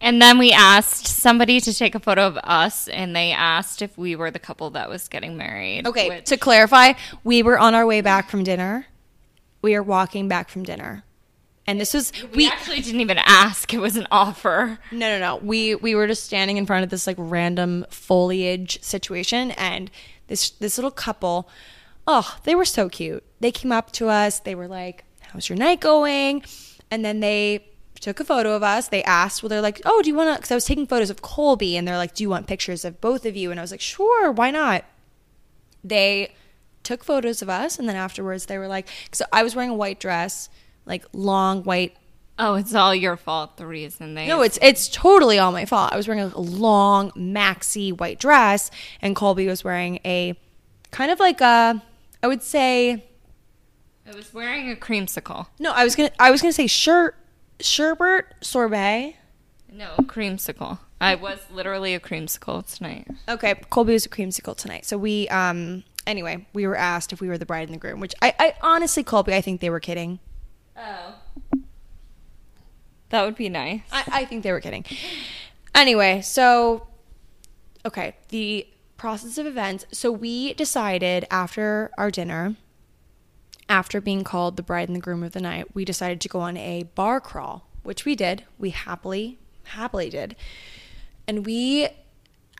And 0.00 0.22
then 0.22 0.38
we 0.38 0.52
asked 0.52 1.06
somebody 1.08 1.60
to 1.60 1.74
take 1.74 1.94
a 1.96 2.00
photo 2.00 2.26
of 2.26 2.36
us, 2.38 2.86
and 2.86 3.16
they 3.16 3.32
asked 3.32 3.82
if 3.82 3.98
we 3.98 4.14
were 4.14 4.30
the 4.30 4.38
couple 4.38 4.70
that 4.70 4.88
was 4.88 5.08
getting 5.08 5.36
married. 5.36 5.86
Okay, 5.88 6.08
which- 6.08 6.26
to 6.26 6.36
clarify, 6.36 6.92
we 7.24 7.42
were 7.42 7.58
on 7.58 7.74
our 7.74 7.84
way 7.84 8.00
back 8.00 8.30
from 8.30 8.44
dinner. 8.44 8.86
We 9.60 9.74
are 9.74 9.82
walking 9.82 10.28
back 10.28 10.50
from 10.50 10.62
dinner. 10.62 11.02
And 11.66 11.78
this 11.78 11.92
was 11.92 12.12
we, 12.30 12.36
we 12.36 12.46
actually 12.46 12.80
didn't 12.80 13.00
even 13.00 13.18
ask. 13.18 13.74
It 13.74 13.78
was 13.78 13.96
an 13.96 14.06
offer. 14.10 14.78
no 14.90 14.98
no 14.98 15.18
no. 15.18 15.36
We 15.36 15.74
we 15.74 15.94
were 15.94 16.06
just 16.06 16.24
standing 16.24 16.56
in 16.56 16.64
front 16.64 16.82
of 16.84 16.88
this 16.88 17.06
like 17.06 17.16
random 17.18 17.84
foliage 17.90 18.82
situation 18.82 19.50
and 19.50 19.90
this 20.28 20.48
this 20.50 20.78
little 20.78 20.90
couple, 20.90 21.46
oh, 22.06 22.38
they 22.44 22.54
were 22.54 22.64
so 22.64 22.88
cute. 22.88 23.22
They 23.40 23.52
came 23.52 23.70
up 23.70 23.92
to 23.92 24.08
us, 24.08 24.40
they 24.40 24.54
were 24.54 24.68
like, 24.68 25.04
How's 25.20 25.48
your 25.50 25.58
night 25.58 25.80
going? 25.80 26.42
And 26.90 27.04
then 27.04 27.20
they 27.20 27.67
took 28.00 28.20
a 28.20 28.24
photo 28.24 28.54
of 28.54 28.62
us. 28.62 28.88
They 28.88 29.02
asked, 29.04 29.42
well, 29.42 29.48
they're 29.48 29.60
like, 29.60 29.80
oh, 29.84 30.02
do 30.02 30.08
you 30.08 30.14
want 30.14 30.30
to? 30.30 30.36
Because 30.36 30.50
I 30.50 30.54
was 30.54 30.64
taking 30.64 30.86
photos 30.86 31.10
of 31.10 31.22
Colbie, 31.22 31.74
and 31.74 31.86
they're 31.86 31.96
like, 31.96 32.14
do 32.14 32.22
you 32.22 32.30
want 32.30 32.46
pictures 32.46 32.84
of 32.84 33.00
both 33.00 33.24
of 33.26 33.36
you? 33.36 33.50
And 33.50 33.58
I 33.58 33.62
was 33.62 33.70
like, 33.70 33.80
sure, 33.80 34.30
why 34.30 34.50
not? 34.50 34.84
They 35.82 36.34
took 36.82 37.04
photos 37.04 37.42
of 37.42 37.48
us, 37.48 37.78
and 37.78 37.88
then 37.88 37.96
afterwards 37.96 38.46
they 38.46 38.58
were 38.58 38.68
like, 38.68 38.88
so 39.12 39.24
I 39.32 39.42
was 39.42 39.54
wearing 39.54 39.70
a 39.70 39.74
white 39.74 40.00
dress, 40.00 40.48
like 40.86 41.04
long 41.12 41.62
white. 41.64 41.96
Oh, 42.38 42.54
it's 42.54 42.74
all 42.74 42.94
your 42.94 43.16
fault. 43.16 43.56
The 43.56 43.66
reason 43.66 44.14
they 44.14 44.28
No, 44.28 44.42
it's 44.42 44.58
it's 44.62 44.88
totally 44.88 45.38
all 45.40 45.50
my 45.50 45.64
fault. 45.64 45.92
I 45.92 45.96
was 45.96 46.06
wearing 46.06 46.22
a 46.22 46.38
long 46.38 47.10
maxi 47.12 47.96
white 47.96 48.20
dress, 48.20 48.70
and 49.02 49.16
Colbie 49.16 49.48
was 49.48 49.64
wearing 49.64 49.98
a 50.04 50.38
kind 50.92 51.10
of 51.10 51.18
like 51.18 51.40
a, 51.40 51.82
I 52.22 52.26
would 52.28 52.42
say, 52.42 53.04
I 54.10 54.14
was 54.14 54.32
wearing 54.32 54.70
a 54.70 54.76
creamsicle. 54.76 55.46
no, 55.58 55.72
I 55.72 55.84
was 55.84 55.96
gonna 55.96 56.12
I 56.18 56.30
was 56.30 56.40
gonna 56.40 56.52
say 56.52 56.68
shirt, 56.68 57.16
sherbet 57.60 58.26
sorbet. 58.40 59.16
No, 59.70 59.94
creamsicle. 59.98 60.78
I 61.00 61.14
was 61.14 61.38
literally 61.52 61.94
a 61.94 62.00
creamsicle 62.00 62.74
tonight. 62.74 63.06
Okay, 63.28 63.54
Colbie 63.70 63.92
was 63.92 64.06
a 64.06 64.08
creamsicle 64.08 64.56
tonight. 64.56 64.84
So 64.84 64.98
we, 64.98 65.28
um, 65.28 65.84
anyway, 66.06 66.46
we 66.52 66.66
were 66.66 66.76
asked 66.76 67.12
if 67.12 67.20
we 67.20 67.28
were 67.28 67.38
the 67.38 67.46
bride 67.46 67.68
and 67.68 67.74
the 67.74 67.78
groom, 67.78 68.00
which 68.00 68.14
I, 68.22 68.34
I 68.38 68.54
honestly, 68.62 69.04
Colbie, 69.04 69.34
I 69.34 69.40
think 69.40 69.60
they 69.60 69.70
were 69.70 69.80
kidding. 69.80 70.18
Oh. 70.76 71.14
That 73.10 73.24
would 73.24 73.36
be 73.36 73.48
nice. 73.48 73.82
I, 73.92 74.04
I 74.08 74.24
think 74.24 74.42
they 74.42 74.52
were 74.52 74.60
kidding. 74.60 74.84
Anyway, 75.74 76.20
so, 76.22 76.88
okay, 77.86 78.16
the 78.28 78.66
process 78.96 79.38
of 79.38 79.46
events. 79.46 79.86
So 79.92 80.10
we 80.10 80.54
decided 80.54 81.26
after 81.30 81.90
our 81.96 82.10
dinner, 82.10 82.56
after 83.68 84.00
being 84.00 84.24
called 84.24 84.56
the 84.56 84.62
bride 84.62 84.88
and 84.88 84.96
the 84.96 85.00
groom 85.00 85.22
of 85.22 85.32
the 85.32 85.40
night, 85.40 85.74
we 85.74 85.84
decided 85.84 86.20
to 86.22 86.28
go 86.28 86.40
on 86.40 86.56
a 86.56 86.84
bar 86.94 87.20
crawl, 87.20 87.68
which 87.82 88.04
we 88.04 88.14
did. 88.16 88.44
We 88.58 88.70
happily, 88.70 89.38
happily 89.64 90.10
did. 90.10 90.36
And 91.26 91.44
we, 91.44 91.88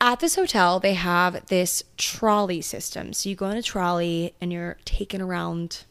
at 0.00 0.20
this 0.20 0.34
hotel, 0.36 0.78
they 0.80 0.94
have 0.94 1.46
this 1.46 1.82
trolley 1.96 2.60
system. 2.60 3.12
So 3.12 3.28
you 3.30 3.36
go 3.36 3.46
on 3.46 3.56
a 3.56 3.62
trolley 3.62 4.34
and 4.40 4.52
you're 4.52 4.76
taken 4.84 5.20
around 5.22 5.84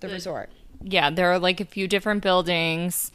the 0.00 0.08
resort. 0.08 0.50
yeah, 0.82 1.10
there 1.10 1.30
are 1.30 1.38
like 1.38 1.60
a 1.60 1.64
few 1.64 1.86
different 1.86 2.22
buildings, 2.22 3.12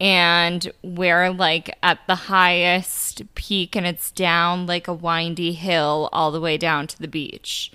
and 0.00 0.72
we're 0.82 1.30
like 1.30 1.76
at 1.82 2.00
the 2.08 2.14
highest 2.14 3.22
peak, 3.34 3.76
and 3.76 3.86
it's 3.86 4.10
down 4.10 4.66
like 4.66 4.88
a 4.88 4.92
windy 4.92 5.52
hill 5.52 6.08
all 6.12 6.32
the 6.32 6.40
way 6.40 6.56
down 6.58 6.86
to 6.88 6.98
the 6.98 7.06
beach. 7.06 7.70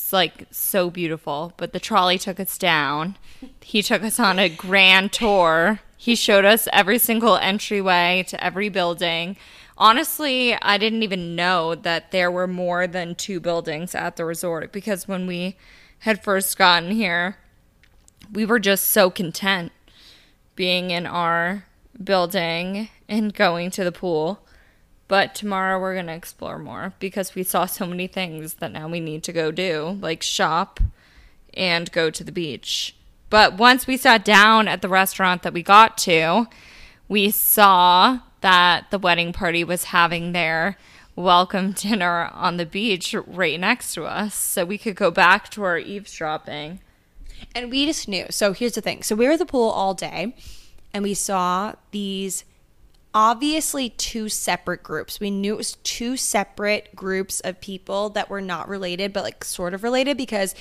It's 0.00 0.14
like 0.14 0.46
so 0.50 0.90
beautiful. 0.90 1.52
But 1.58 1.72
the 1.72 1.78
trolley 1.78 2.16
took 2.16 2.40
us 2.40 2.56
down. 2.56 3.16
He 3.60 3.82
took 3.82 4.02
us 4.02 4.18
on 4.18 4.38
a 4.38 4.48
grand 4.48 5.12
tour. 5.12 5.80
He 5.96 6.16
showed 6.16 6.46
us 6.46 6.66
every 6.72 6.98
single 6.98 7.36
entryway 7.36 8.24
to 8.28 8.42
every 8.42 8.70
building. 8.70 9.36
Honestly, 9.76 10.54
I 10.54 10.78
didn't 10.78 11.02
even 11.02 11.36
know 11.36 11.74
that 11.74 12.12
there 12.12 12.30
were 12.30 12.46
more 12.46 12.86
than 12.86 13.14
two 13.14 13.40
buildings 13.40 13.94
at 13.94 14.16
the 14.16 14.24
resort 14.24 14.72
because 14.72 15.06
when 15.06 15.26
we 15.26 15.56
had 16.00 16.24
first 16.24 16.56
gotten 16.56 16.90
here, 16.90 17.36
we 18.32 18.46
were 18.46 18.58
just 18.58 18.86
so 18.86 19.10
content 19.10 19.70
being 20.56 20.90
in 20.90 21.06
our 21.06 21.66
building 22.02 22.88
and 23.06 23.34
going 23.34 23.70
to 23.72 23.84
the 23.84 23.92
pool. 23.92 24.44
But 25.10 25.34
tomorrow 25.34 25.80
we're 25.80 25.94
going 25.94 26.06
to 26.06 26.14
explore 26.14 26.56
more 26.56 26.92
because 27.00 27.34
we 27.34 27.42
saw 27.42 27.66
so 27.66 27.84
many 27.84 28.06
things 28.06 28.54
that 28.54 28.70
now 28.70 28.86
we 28.86 29.00
need 29.00 29.24
to 29.24 29.32
go 29.32 29.50
do, 29.50 29.98
like 30.00 30.22
shop 30.22 30.78
and 31.52 31.90
go 31.90 32.10
to 32.10 32.22
the 32.22 32.30
beach. 32.30 32.94
But 33.28 33.58
once 33.58 33.88
we 33.88 33.96
sat 33.96 34.24
down 34.24 34.68
at 34.68 34.82
the 34.82 34.88
restaurant 34.88 35.42
that 35.42 35.52
we 35.52 35.64
got 35.64 35.98
to, 35.98 36.46
we 37.08 37.32
saw 37.32 38.20
that 38.40 38.88
the 38.92 39.00
wedding 39.00 39.32
party 39.32 39.64
was 39.64 39.86
having 39.86 40.30
their 40.30 40.78
welcome 41.16 41.72
dinner 41.76 42.30
on 42.32 42.56
the 42.56 42.64
beach 42.64 43.12
right 43.26 43.58
next 43.58 43.94
to 43.94 44.04
us. 44.04 44.36
So 44.36 44.64
we 44.64 44.78
could 44.78 44.94
go 44.94 45.10
back 45.10 45.48
to 45.50 45.64
our 45.64 45.76
eavesdropping. 45.76 46.78
And 47.52 47.68
we 47.68 47.84
just 47.84 48.06
knew. 48.06 48.26
So 48.30 48.52
here's 48.52 48.74
the 48.74 48.80
thing. 48.80 49.02
So 49.02 49.16
we 49.16 49.26
were 49.26 49.32
at 49.32 49.40
the 49.40 49.44
pool 49.44 49.70
all 49.70 49.92
day. 49.92 50.36
and 50.94 51.02
we 51.02 51.14
saw 51.14 51.72
these 51.90 52.44
obviously 53.14 53.90
two 53.90 54.28
separate 54.28 54.82
groups. 54.82 55.18
We 55.20 55.30
knew 55.30 55.54
it 55.54 55.58
was 55.58 55.76
two 55.82 56.16
separate 56.16 56.94
groups 56.94 57.40
of 57.40 57.60
people 57.60 58.10
that 58.10 58.30
were 58.30 58.40
not 58.40 58.68
related, 58.68 59.12
but 59.12 59.24
like 59.24 59.44
sort 59.44 59.74
of 59.74 59.82
related 59.82 60.16
because 60.16 60.54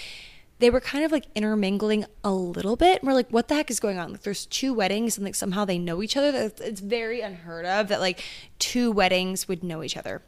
they 0.59 0.69
were 0.69 0.81
kind 0.81 1.05
of 1.05 1.11
like 1.11 1.25
intermingling 1.35 2.05
a 2.23 2.31
little 2.31 2.75
bit. 2.75 3.01
And 3.01 3.07
we're 3.07 3.13
like, 3.13 3.29
what 3.29 3.47
the 3.47 3.55
heck 3.55 3.71
is 3.71 3.79
going 3.79 3.97
on? 3.97 4.11
Like, 4.11 4.23
there's 4.23 4.45
two 4.45 4.73
weddings 4.73 5.17
and 5.17 5.25
like 5.25 5.35
somehow 5.35 5.63
they 5.63 5.77
know 5.77 6.01
each 6.03 6.17
other. 6.17 6.29
It's- 6.29 6.59
It's 6.59 6.81
very 6.81 7.21
unheard 7.21 7.65
of 7.65 7.87
that 7.87 7.99
like 8.01 8.21
two 8.57 8.91
weddings 8.91 9.47
would 9.47 9.63
know 9.63 9.83
each 9.83 9.95
other. 9.95 10.21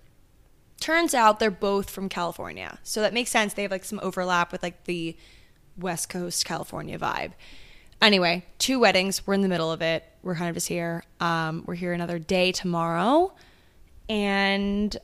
Turns 0.79 1.13
out 1.13 1.39
they're 1.39 1.51
both 1.51 1.89
from 1.89 2.07
California. 2.09 2.79
So 2.83 3.01
that 3.01 3.13
makes 3.13 3.29
sense. 3.29 3.53
They 3.53 3.61
have 3.63 3.71
like 3.71 3.83
some 3.85 3.99
overlap 4.01 4.51
with 4.51 4.63
like 4.63 4.85
the 4.85 5.15
West 5.77 6.09
Coast 6.09 6.45
California 6.45 6.97
vibe. 6.97 7.33
Anyway, 8.01 8.45
two 8.57 8.79
weddings. 8.79 9.25
We're 9.27 9.35
in 9.35 9.41
the 9.41 9.47
middle 9.47 9.71
of 9.71 9.81
it. 9.81 10.03
We're 10.23 10.35
kind 10.35 10.49
of 10.49 10.55
just 10.55 10.67
here. 10.67 11.03
Um, 11.19 11.63
we're 11.67 11.75
here 11.75 11.93
another 11.93 12.17
day 12.19 12.51
tomorrow. 12.51 13.33
And 14.09 14.95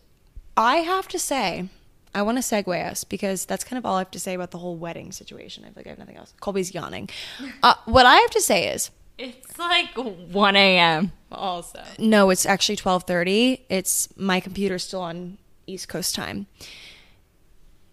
I 0.55 0.77
have 0.77 1.07
to 1.09 1.19
say, 1.19 1.69
I 2.15 2.23
want 2.23 2.37
to 2.37 2.41
segue 2.41 2.89
us 2.89 3.03
because 3.03 3.45
that's 3.45 3.63
kind 3.63 3.77
of 3.77 3.85
all 3.85 3.95
I 3.95 3.99
have 3.99 4.11
to 4.11 4.19
say 4.19 4.33
about 4.33 4.51
the 4.51 4.57
whole 4.57 4.75
wedding 4.75 5.11
situation. 5.11 5.63
I 5.63 5.67
feel 5.67 5.73
like 5.77 5.87
I 5.87 5.89
have 5.89 5.99
nothing 5.99 6.17
else. 6.17 6.33
Colbie's 6.39 6.73
yawning. 6.73 7.09
Uh, 7.63 7.75
what 7.85 8.05
I 8.05 8.15
have 8.17 8.29
to 8.31 8.41
say 8.41 8.67
is, 8.73 8.89
It's 9.17 9.57
like 9.59 9.89
1 9.95 10.55
a.m. 10.55 11.11
Also. 11.31 11.81
no, 11.99 12.29
it's 12.29 12.45
actually 12.45 12.75
twelve 12.77 13.03
thirty. 13.03 13.65
It's 13.69 14.07
my 14.17 14.39
computer's 14.39 14.83
still 14.83 15.01
on 15.01 15.37
East 15.67 15.89
Coast 15.89 16.15
time. 16.15 16.47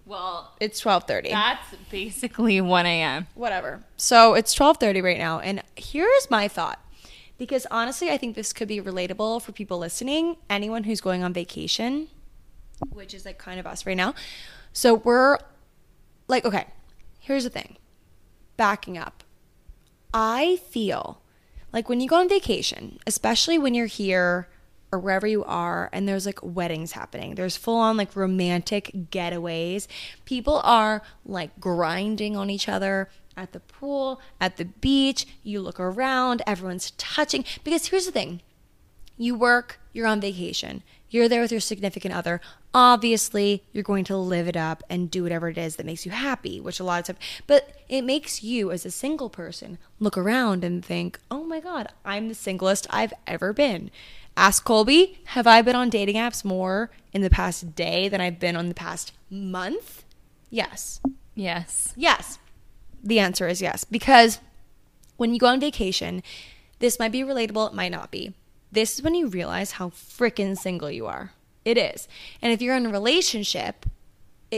Well, 0.06 0.52
It's 0.60 0.80
twelve 0.80 1.04
thirty. 1.04 1.30
that's 1.30 1.74
basically 1.90 2.60
1 2.60 2.86
a.m. 2.86 3.26
whatever. 3.34 3.82
So 3.96 4.34
it's 4.34 4.54
12:30 4.54 5.02
right 5.02 5.18
now 5.18 5.38
and 5.40 5.62
here's 5.76 6.30
my 6.30 6.48
thought. 6.48 6.78
Because 7.36 7.66
honestly, 7.70 8.10
I 8.10 8.16
think 8.16 8.36
this 8.36 8.52
could 8.52 8.68
be 8.68 8.80
relatable 8.80 9.42
for 9.42 9.50
people 9.52 9.78
listening, 9.78 10.36
anyone 10.48 10.84
who's 10.84 11.00
going 11.00 11.24
on 11.24 11.32
vacation, 11.32 12.08
which 12.90 13.12
is 13.12 13.24
like 13.24 13.38
kind 13.38 13.58
of 13.58 13.66
us 13.66 13.86
right 13.86 13.96
now. 13.96 14.14
So 14.72 14.94
we're 14.94 15.38
like 16.28 16.44
okay, 16.44 16.66
here's 17.18 17.44
the 17.44 17.50
thing. 17.50 17.76
Backing 18.56 18.96
up. 18.98 19.24
I 20.12 20.56
feel 20.68 21.20
like 21.72 21.88
when 21.88 22.00
you 22.00 22.08
go 22.08 22.16
on 22.20 22.28
vacation, 22.28 23.00
especially 23.06 23.58
when 23.58 23.74
you're 23.74 23.86
here 23.86 24.48
or 24.94 24.98
wherever 24.98 25.26
you 25.26 25.44
are 25.44 25.90
and 25.92 26.08
there's 26.08 26.24
like 26.24 26.38
weddings 26.42 26.92
happening, 26.92 27.34
there's 27.34 27.56
full 27.56 27.78
on 27.78 27.96
like 27.96 28.14
romantic 28.14 28.90
getaways. 29.10 29.86
People 30.24 30.60
are 30.64 31.02
like 31.26 31.58
grinding 31.58 32.36
on 32.36 32.48
each 32.48 32.68
other 32.68 33.08
at 33.36 33.52
the 33.52 33.60
pool, 33.60 34.20
at 34.40 34.56
the 34.56 34.64
beach. 34.64 35.26
You 35.42 35.60
look 35.60 35.80
around, 35.80 36.42
everyone's 36.46 36.92
touching. 36.92 37.44
Because 37.64 37.86
here's 37.86 38.06
the 38.06 38.12
thing 38.12 38.40
you 39.16 39.34
work, 39.34 39.80
you're 39.92 40.06
on 40.06 40.20
vacation, 40.20 40.82
you're 41.08 41.28
there 41.28 41.42
with 41.42 41.52
your 41.52 41.60
significant 41.60 42.14
other. 42.14 42.40
Obviously, 42.72 43.62
you're 43.72 43.84
going 43.84 44.02
to 44.04 44.16
live 44.16 44.48
it 44.48 44.56
up 44.56 44.82
and 44.90 45.08
do 45.10 45.22
whatever 45.22 45.48
it 45.48 45.56
is 45.56 45.76
that 45.76 45.86
makes 45.86 46.04
you 46.04 46.10
happy, 46.10 46.60
which 46.60 46.80
a 46.80 46.84
lot 46.84 46.98
of 46.98 47.06
times, 47.06 47.18
but 47.46 47.80
it 47.88 48.02
makes 48.02 48.42
you 48.42 48.72
as 48.72 48.84
a 48.84 48.90
single 48.90 49.30
person 49.30 49.78
look 50.00 50.18
around 50.18 50.64
and 50.64 50.84
think, 50.84 51.20
oh 51.30 51.44
my 51.44 51.60
God, 51.60 51.86
I'm 52.04 52.28
the 52.28 52.34
singlest 52.34 52.88
I've 52.90 53.12
ever 53.28 53.52
been. 53.52 53.92
Ask 54.36 54.64
Colbie, 54.64 55.16
have 55.26 55.46
I 55.46 55.62
been 55.62 55.76
on 55.76 55.90
dating 55.90 56.16
apps 56.16 56.44
more 56.44 56.90
in 57.12 57.22
the 57.22 57.30
past 57.30 57.76
day 57.76 58.08
than 58.08 58.20
I've 58.20 58.40
been 58.40 58.56
on 58.56 58.68
the 58.68 58.74
past 58.74 59.12
month? 59.30 60.04
Yes. 60.50 61.00
Yes. 61.34 61.92
Yes. 61.96 62.38
The 63.02 63.20
answer 63.20 63.46
is 63.46 63.62
yes. 63.62 63.84
Because 63.84 64.40
when 65.16 65.32
you 65.32 65.38
go 65.38 65.46
on 65.46 65.60
vacation, 65.60 66.22
this 66.80 66.98
might 66.98 67.12
be 67.12 67.20
relatable, 67.20 67.68
it 67.68 67.74
might 67.74 67.92
not 67.92 68.10
be. 68.10 68.34
This 68.72 68.96
is 68.96 69.02
when 69.02 69.14
you 69.14 69.28
realize 69.28 69.72
how 69.72 69.90
freaking 69.90 70.58
single 70.58 70.90
you 70.90 71.06
are. 71.06 71.32
It 71.64 71.78
is. 71.78 72.08
And 72.42 72.52
if 72.52 72.60
you're 72.60 72.76
in 72.76 72.86
a 72.86 72.90
relationship, 72.90 73.86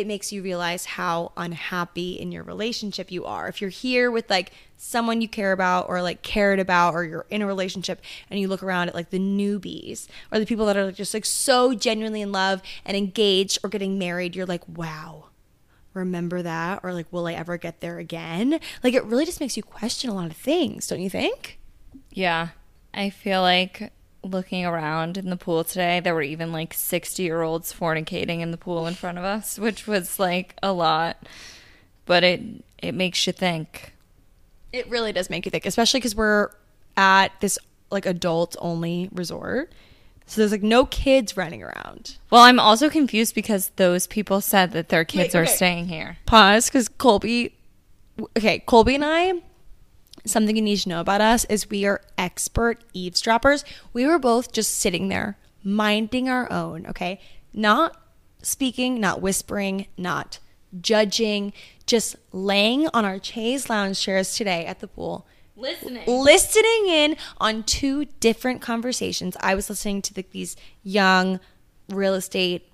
it 0.01 0.07
makes 0.07 0.33
you 0.33 0.43
realize 0.43 0.85
how 0.85 1.33
unhappy 1.37 2.13
in 2.13 2.31
your 2.31 2.43
relationship 2.43 3.11
you 3.11 3.25
are. 3.25 3.49
If 3.49 3.61
you're 3.61 3.71
here 3.71 4.11
with 4.11 4.29
like 4.29 4.53
someone 4.77 5.21
you 5.21 5.29
care 5.29 5.53
about 5.53 5.89
or 5.89 6.03
like 6.03 6.23
cared 6.23 6.59
about 6.59 6.95
or 6.95 7.05
you're 7.05 7.27
in 7.31 7.43
a 7.43 7.47
relationship 7.47 8.01
and 8.31 8.39
you 8.39 8.49
look 8.49 8.63
around 8.63 8.89
at 8.89 8.95
like 8.95 9.11
the 9.11 9.19
newbies 9.19 10.07
or 10.31 10.39
the 10.39 10.47
people 10.47 10.67
that 10.67 10.77
are 10.77 10.87
like 10.87 10.95
just 10.95 11.15
like 11.15 11.25
so 11.25 11.75
genuinely 11.75 12.21
in 12.21 12.31
love 12.33 12.63
and 12.85 12.97
engaged 12.97 13.59
or 13.65 13.71
getting 13.71 13.99
married, 13.99 14.37
you're 14.37 14.47
like, 14.47 14.67
wow, 14.69 15.27
remember 15.95 16.43
that? 16.43 16.81
Or 16.83 16.93
like, 16.93 17.11
will 17.11 17.27
I 17.27 17.33
ever 17.33 17.57
get 17.57 17.81
there 17.81 17.99
again? 17.99 18.61
Like, 18.85 18.95
it 18.95 19.05
really 19.05 19.25
just 19.25 19.41
makes 19.41 19.57
you 19.57 19.63
question 19.63 20.11
a 20.11 20.15
lot 20.15 20.31
of 20.31 20.37
things, 20.37 20.87
don't 20.87 21.01
you 21.01 21.11
think? 21.11 21.59
Yeah. 22.11 22.49
I 22.93 23.11
feel 23.11 23.43
like 23.43 23.93
looking 24.31 24.65
around 24.65 25.17
in 25.17 25.31
the 25.31 25.37
pool 25.37 25.65
today, 25.65 26.01
there 26.01 26.15
were 26.15 26.23
even 26.23 26.53
like 26.53 26.75
60 26.75 27.23
year 27.23 27.43
olds 27.43 27.73
fornicating 27.73 28.41
in 28.41 28.51
the 28.51 28.57
pool 28.57 28.87
in 28.87 28.95
front 28.95 29.19
of 29.19 29.25
us, 29.25 29.59
which 29.59 29.87
was 29.87 30.19
like 30.19 30.57
a 30.63 30.73
lot. 30.73 31.17
But 32.05 32.25
it 32.25 32.41
it 32.79 32.95
makes 32.95 33.27
you 33.27 33.33
think. 33.33 33.93
It 34.73 34.89
really 34.89 35.13
does 35.13 35.31
make 35.31 35.45
you 35.45 35.51
think, 35.51 35.67
especially 35.67 36.01
because 36.01 36.15
we're 36.15 36.51
at 36.97 37.33
this 37.41 37.59
like 37.91 38.07
adult 38.07 38.57
only 38.61 39.09
resort. 39.13 39.73
So 40.27 40.41
there's 40.41 40.51
like 40.53 40.63
no 40.63 40.87
kids 40.87 41.37
running 41.37 41.63
around. 41.63 42.17
Well, 42.31 42.43
I'm 42.43 42.59
also 42.59 42.91
confused 42.91 43.35
because 43.35 43.71
those 43.77 44.07
people 44.07 44.41
said 44.41 44.73
that 44.73 44.89
their 44.89 45.05
kids 45.05 45.35
Wait, 45.35 45.41
are 45.41 45.47
staying 45.47 45.87
here. 45.87 46.19
Pause 46.27 46.67
because 46.67 46.89
Colbie, 46.89 47.53
okay, 48.37 48.63
Colbie 48.67 48.97
and 48.97 49.05
I, 49.05 49.35
something 50.27 50.57
you 50.57 50.63
need 50.63 50.79
to 50.79 50.89
know 50.89 51.01
about 51.01 51.21
us 51.21 51.45
is 51.47 51.71
we 51.71 51.85
are 51.85 52.03
expert 52.19 52.85
eavesdroppers. 52.93 53.65
We 53.93 54.07
were 54.07 54.19
both 54.19 54.53
just 54.53 54.75
sitting 54.79 55.09
there 55.09 55.39
minding 55.63 56.29
our 56.29 56.51
own, 56.53 56.87
okay? 56.87 57.21
Not 57.53 57.97
speaking, 58.43 59.01
not 59.01 59.21
whispering, 59.21 59.87
not 59.97 60.39
judging, 60.81 61.53
just 61.87 62.17
laying 62.33 62.89
on 62.89 63.05
our 63.05 63.23
chaise 63.23 63.69
lounge 63.71 64.01
chairs 64.01 64.35
today 64.35 64.67
at 64.67 64.81
the 64.81 64.89
pool 64.89 65.27
Listening. 65.57 66.05
listening 66.07 66.87
in 66.87 67.17
on 67.39 67.63
two 67.63 68.05
different 68.21 68.61
conversations. 68.61 69.37
I 69.41 69.55
was 69.55 69.71
listening 69.71 70.03
to 70.03 70.15
the, 70.15 70.27
these 70.31 70.57
young 70.83 71.41
real 71.89 72.15
estate 72.15 72.69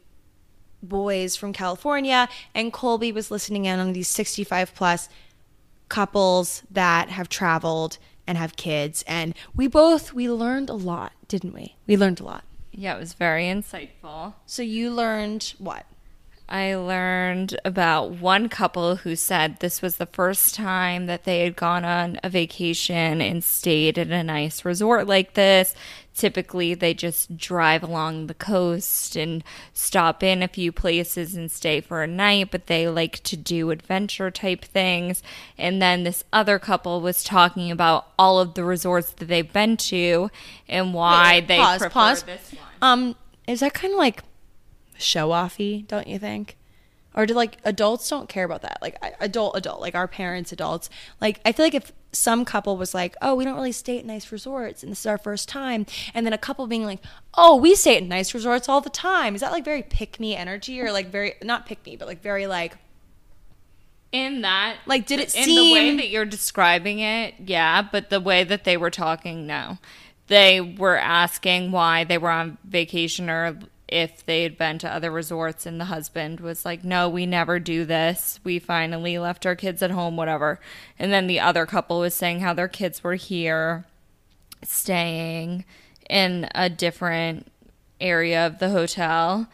boys 0.82 1.37
from 1.37 1.52
California, 1.52 2.28
and 2.54 2.73
Colbie 2.73 3.14
was 3.14 3.30
listening 3.30 3.66
in 3.66 3.78
on 3.78 3.92
these 3.92 4.09
65 4.09 4.75
plus 4.75 5.09
couples 5.93 6.63
that 6.71 7.11
have 7.11 7.29
traveled 7.29 7.99
and 8.27 8.39
have 8.39 8.57
kids. 8.57 9.05
And 9.07 9.35
we 9.55 9.67
both, 9.67 10.15
we 10.15 10.31
learned 10.31 10.71
a 10.71 10.75
lot, 10.75 11.13
didn't 11.29 11.53
we? 11.53 11.77
We 11.87 11.99
learned 11.99 12.19
a 12.19 12.25
lot. 12.25 12.45
Yeah, 12.71 12.97
it 12.97 12.99
was 12.99 13.13
very 13.13 13.45
insightful. 13.45 14.33
So 14.47 14.63
you 14.63 14.91
learned 14.91 15.53
what? 15.59 15.85
I 16.49 16.75
learned 16.77 17.61
about 17.67 18.13
one 18.13 18.49
couple 18.49 18.97
who 18.97 19.17
said 19.17 19.61
this 19.61 19.83
was 19.83 19.99
the 19.99 20.07
first 20.07 20.55
time 20.55 21.07
that 21.07 21.25
they 21.25 21.41
had 21.45 21.57
gone 21.57 21.85
on 21.85 22.19
a 22.23 22.31
vacation 22.31 23.21
and 23.21 23.45
stayed 23.45 23.99
at 23.99 24.09
a 24.09 24.23
nice 24.23 24.65
resort 24.65 25.07
like 25.07 25.35
this. 25.35 25.75
Typically, 26.14 26.75
they 26.75 26.92
just 26.92 27.37
drive 27.37 27.83
along 27.83 28.26
the 28.26 28.35
coast 28.35 29.16
and 29.16 29.42
stop 29.73 30.23
in 30.23 30.42
a 30.42 30.49
few 30.49 30.71
places 30.71 31.35
and 31.35 31.50
stay 31.50 31.81
for 31.81 32.02
a 32.02 32.07
night, 32.07 32.50
but 32.50 32.66
they 32.66 32.87
like 32.87 33.23
to 33.23 33.37
do 33.37 33.71
adventure 33.71 34.31
type 34.31 34.62
things. 34.64 35.23
And 35.57 35.81
then 35.81 36.04
this 36.04 36.25
other 36.33 36.59
couple 36.59 37.00
was 37.00 37.25
talking 37.25 37.71
about 37.71 38.09
all 38.19 38.38
of 38.38 38.54
the 38.54 38.64
resorts 38.64 39.11
that 39.12 39.26
they've 39.26 39.52
been 39.52 39.76
to 39.78 40.31
and 40.69 40.92
why 40.92 41.37
Wait, 41.37 41.49
they 41.49 41.59
pause, 41.59 41.78
prefer 41.78 41.92
pause. 41.92 42.23
this 42.25 42.52
one. 42.52 42.66
Um, 42.83 43.16
is 43.47 43.61
that 43.61 43.75
kind 43.75 43.92
of 43.92 43.99
like 43.99 44.23
show 44.99 45.31
offy, 45.31 45.87
don't 45.87 46.07
you 46.07 46.19
think? 46.19 46.57
Or 47.14 47.26
do 47.26 47.35
like 47.35 47.59
adults 47.64 48.09
don't 48.09 48.28
care 48.28 48.45
about 48.45 48.62
that? 48.62 48.78
Like 48.81 48.97
adult, 49.21 49.57
adult, 49.57 49.81
like 49.81 49.95
our 49.95 50.09
parents, 50.09 50.52
adults. 50.52 50.88
Like 51.21 51.40
I 51.45 51.52
feel 51.52 51.66
like 51.66 51.75
if 51.75 51.92
some 52.12 52.45
couple 52.45 52.76
was 52.76 52.95
like, 52.95 53.16
"Oh, 53.21 53.35
we 53.35 53.45
don't 53.45 53.54
really 53.54 53.73
stay 53.73 53.99
at 53.99 54.04
nice 54.04 54.33
resorts, 54.33 54.83
and 54.83 54.92
this 54.92 55.00
is 55.00 55.07
our 55.07 55.19
first 55.19 55.49
time," 55.49 55.87
and 56.14 56.25
then 56.25 56.33
a 56.33 56.38
couple 56.38 56.66
being 56.66 56.85
like, 56.85 57.00
"Oh, 57.35 57.57
we 57.57 57.75
stay 57.75 57.97
at 57.97 58.02
nice 58.02 58.35
resorts 58.35 58.69
all 58.69 58.81
the 58.81 58.90
time," 58.90 59.35
is 59.35 59.40
that 59.40 59.52
like 59.52 59.64
very 59.64 59.83
pick 59.83 60.19
me 60.19 60.35
energy 60.35 60.81
or 60.81 60.92
like 60.92 61.09
very 61.09 61.35
not 61.42 61.66
pick 61.66 61.85
me, 61.85 61.97
but 61.97 62.09
like 62.09 62.23
very 62.23 62.47
like 62.47 62.76
in 64.12 64.42
that 64.42 64.76
Like, 64.87 65.07
did 65.07 65.21
it 65.21 65.35
in 65.35 65.49
the 65.49 65.73
way 65.73 65.97
that 65.97 66.11
you're 66.11 66.26
describing 66.26 66.99
it 67.00 67.35
yeah 67.47 67.81
but 67.81 68.11
the 68.11 68.21
way 68.21 68.45
that 68.45 68.64
they 68.64 68.76
were 68.76 68.90
talking 68.90 69.47
no 69.47 69.78
they 70.26 70.61
were 70.61 70.99
asking 70.99 71.73
why 71.73 72.04
they 72.04 72.19
were 72.19 72.31
on 72.31 72.59
vacation 72.64 73.28
or 73.31 73.59
if 73.93 74.25
they 74.25 74.43
had 74.43 74.57
been 74.57 74.79
to 74.79 74.91
other 74.91 75.11
resorts 75.11 75.67
and 75.67 75.79
the 75.79 75.85
husband 75.85 76.41
was 76.41 76.65
like 76.65 76.83
no 76.83 77.09
we 77.09 77.27
never 77.27 77.61
do 77.61 77.85
this 77.85 78.41
we 78.43 78.59
finally 78.59 79.19
left 79.19 79.45
our 79.45 79.55
kids 79.55 79.83
at 79.83 79.91
home 79.91 80.17
whatever 80.17 80.59
and 80.99 81.13
then 81.13 81.27
the 81.27 81.39
other 81.39 81.67
couple 81.67 82.01
was 82.01 82.15
saying 82.15 82.41
how 82.41 82.55
their 82.55 82.69
kids 82.69 83.05
were 83.05 83.15
here 83.15 83.85
staying 84.65 85.65
in 86.09 86.49
a 86.55 86.71
different 86.71 87.47
area 88.01 88.47
of 88.47 88.59
the 88.59 88.71
hotel 88.71 89.47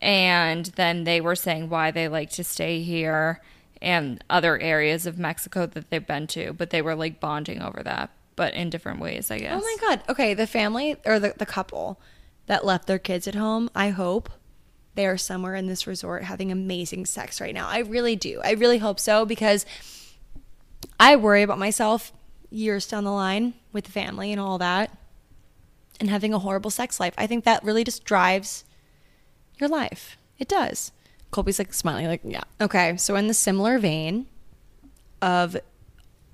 and 0.00 0.66
then 0.76 1.04
they 1.04 1.20
were 1.20 1.36
saying 1.36 1.68
why 1.68 1.90
they 1.90 2.08
like 2.08 2.30
to 2.30 2.42
stay 2.42 2.82
here 2.82 3.40
and 3.82 4.22
other 4.30 4.58
areas 4.58 5.06
of 5.06 5.18
Mexico 5.18 5.66
that 5.66 5.90
they've 5.90 6.06
been 6.06 6.26
to, 6.26 6.52
but 6.54 6.70
they 6.70 6.80
were 6.82 6.94
like 6.94 7.20
bonding 7.20 7.60
over 7.60 7.82
that. 7.82 8.10
but 8.36 8.54
in 8.54 8.68
different 8.70 9.00
ways, 9.00 9.30
I 9.30 9.38
guess. 9.38 9.62
Oh 9.62 9.64
my 9.64 9.76
god. 9.88 10.02
Okay, 10.08 10.34
the 10.34 10.46
family 10.46 10.96
or 11.06 11.18
the, 11.18 11.34
the 11.36 11.46
couple 11.46 11.98
that 12.46 12.64
left 12.64 12.86
their 12.86 12.98
kids 12.98 13.26
at 13.28 13.34
home, 13.34 13.70
I 13.74 13.90
hope 13.90 14.30
they 14.94 15.06
are 15.06 15.18
somewhere 15.18 15.54
in 15.54 15.66
this 15.66 15.86
resort 15.86 16.24
having 16.24 16.50
amazing 16.50 17.06
sex 17.06 17.40
right 17.40 17.54
now. 17.54 17.68
I 17.68 17.80
really 17.80 18.16
do. 18.16 18.40
I 18.42 18.52
really 18.52 18.78
hope 18.78 18.98
so 18.98 19.26
because 19.26 19.66
I 20.98 21.16
worry 21.16 21.42
about 21.42 21.58
myself 21.58 22.12
years 22.50 22.86
down 22.86 23.04
the 23.04 23.10
line 23.10 23.54
with 23.72 23.84
the 23.84 23.92
family 23.92 24.32
and 24.32 24.40
all 24.40 24.58
that 24.58 24.96
and 26.00 26.08
having 26.08 26.32
a 26.32 26.38
horrible 26.38 26.70
sex 26.70 26.98
life. 26.98 27.14
I 27.18 27.26
think 27.26 27.44
that 27.44 27.62
really 27.62 27.84
just 27.84 28.04
drives 28.04 28.64
your 29.58 29.68
life. 29.68 30.16
It 30.38 30.48
does. 30.48 30.92
Colbie's 31.30 31.58
like 31.58 31.74
smiling, 31.74 32.06
like, 32.06 32.22
yeah. 32.24 32.44
Okay, 32.60 32.96
so 32.96 33.16
in 33.16 33.26
the 33.26 33.34
similar 33.34 33.78
vein 33.78 34.26
of 35.20 35.56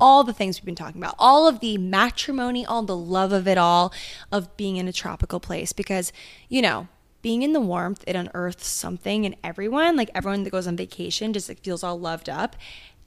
all 0.03 0.25
the 0.25 0.33
things 0.33 0.59
we've 0.59 0.67
been 0.67 0.75
talking 0.75 1.01
about, 1.01 1.15
all 1.17 1.47
of 1.47 1.61
the 1.61 1.79
matrimony, 1.79 2.67
all 2.67 2.83
the 2.83 2.97
love 2.97 3.31
of 3.31 3.47
it 3.47 3.57
all, 3.57 3.93
of 4.33 4.57
being 4.57 4.77
in 4.77 4.89
a 4.89 4.93
tropical 4.93 5.39
place, 5.39 5.73
because, 5.73 6.13
you 6.49 6.61
know, 6.61 6.89
being 7.23 7.43
in 7.43 7.53
the 7.53 7.61
warmth, 7.61 8.03
it 8.05 8.17
unearths 8.17 8.67
something 8.67 9.25
in 9.25 9.37
everyone. 9.45 9.95
Like 9.95 10.11
everyone 10.13 10.43
that 10.43 10.51
goes 10.51 10.67
on 10.67 10.77
vacation 10.77 11.33
just 11.33 11.49
like 11.49 11.61
feels 11.61 11.85
all 11.85 12.01
loved 12.01 12.29
up. 12.29 12.57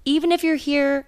Even 0.06 0.32
if 0.32 0.42
you're 0.42 0.56
here 0.56 1.06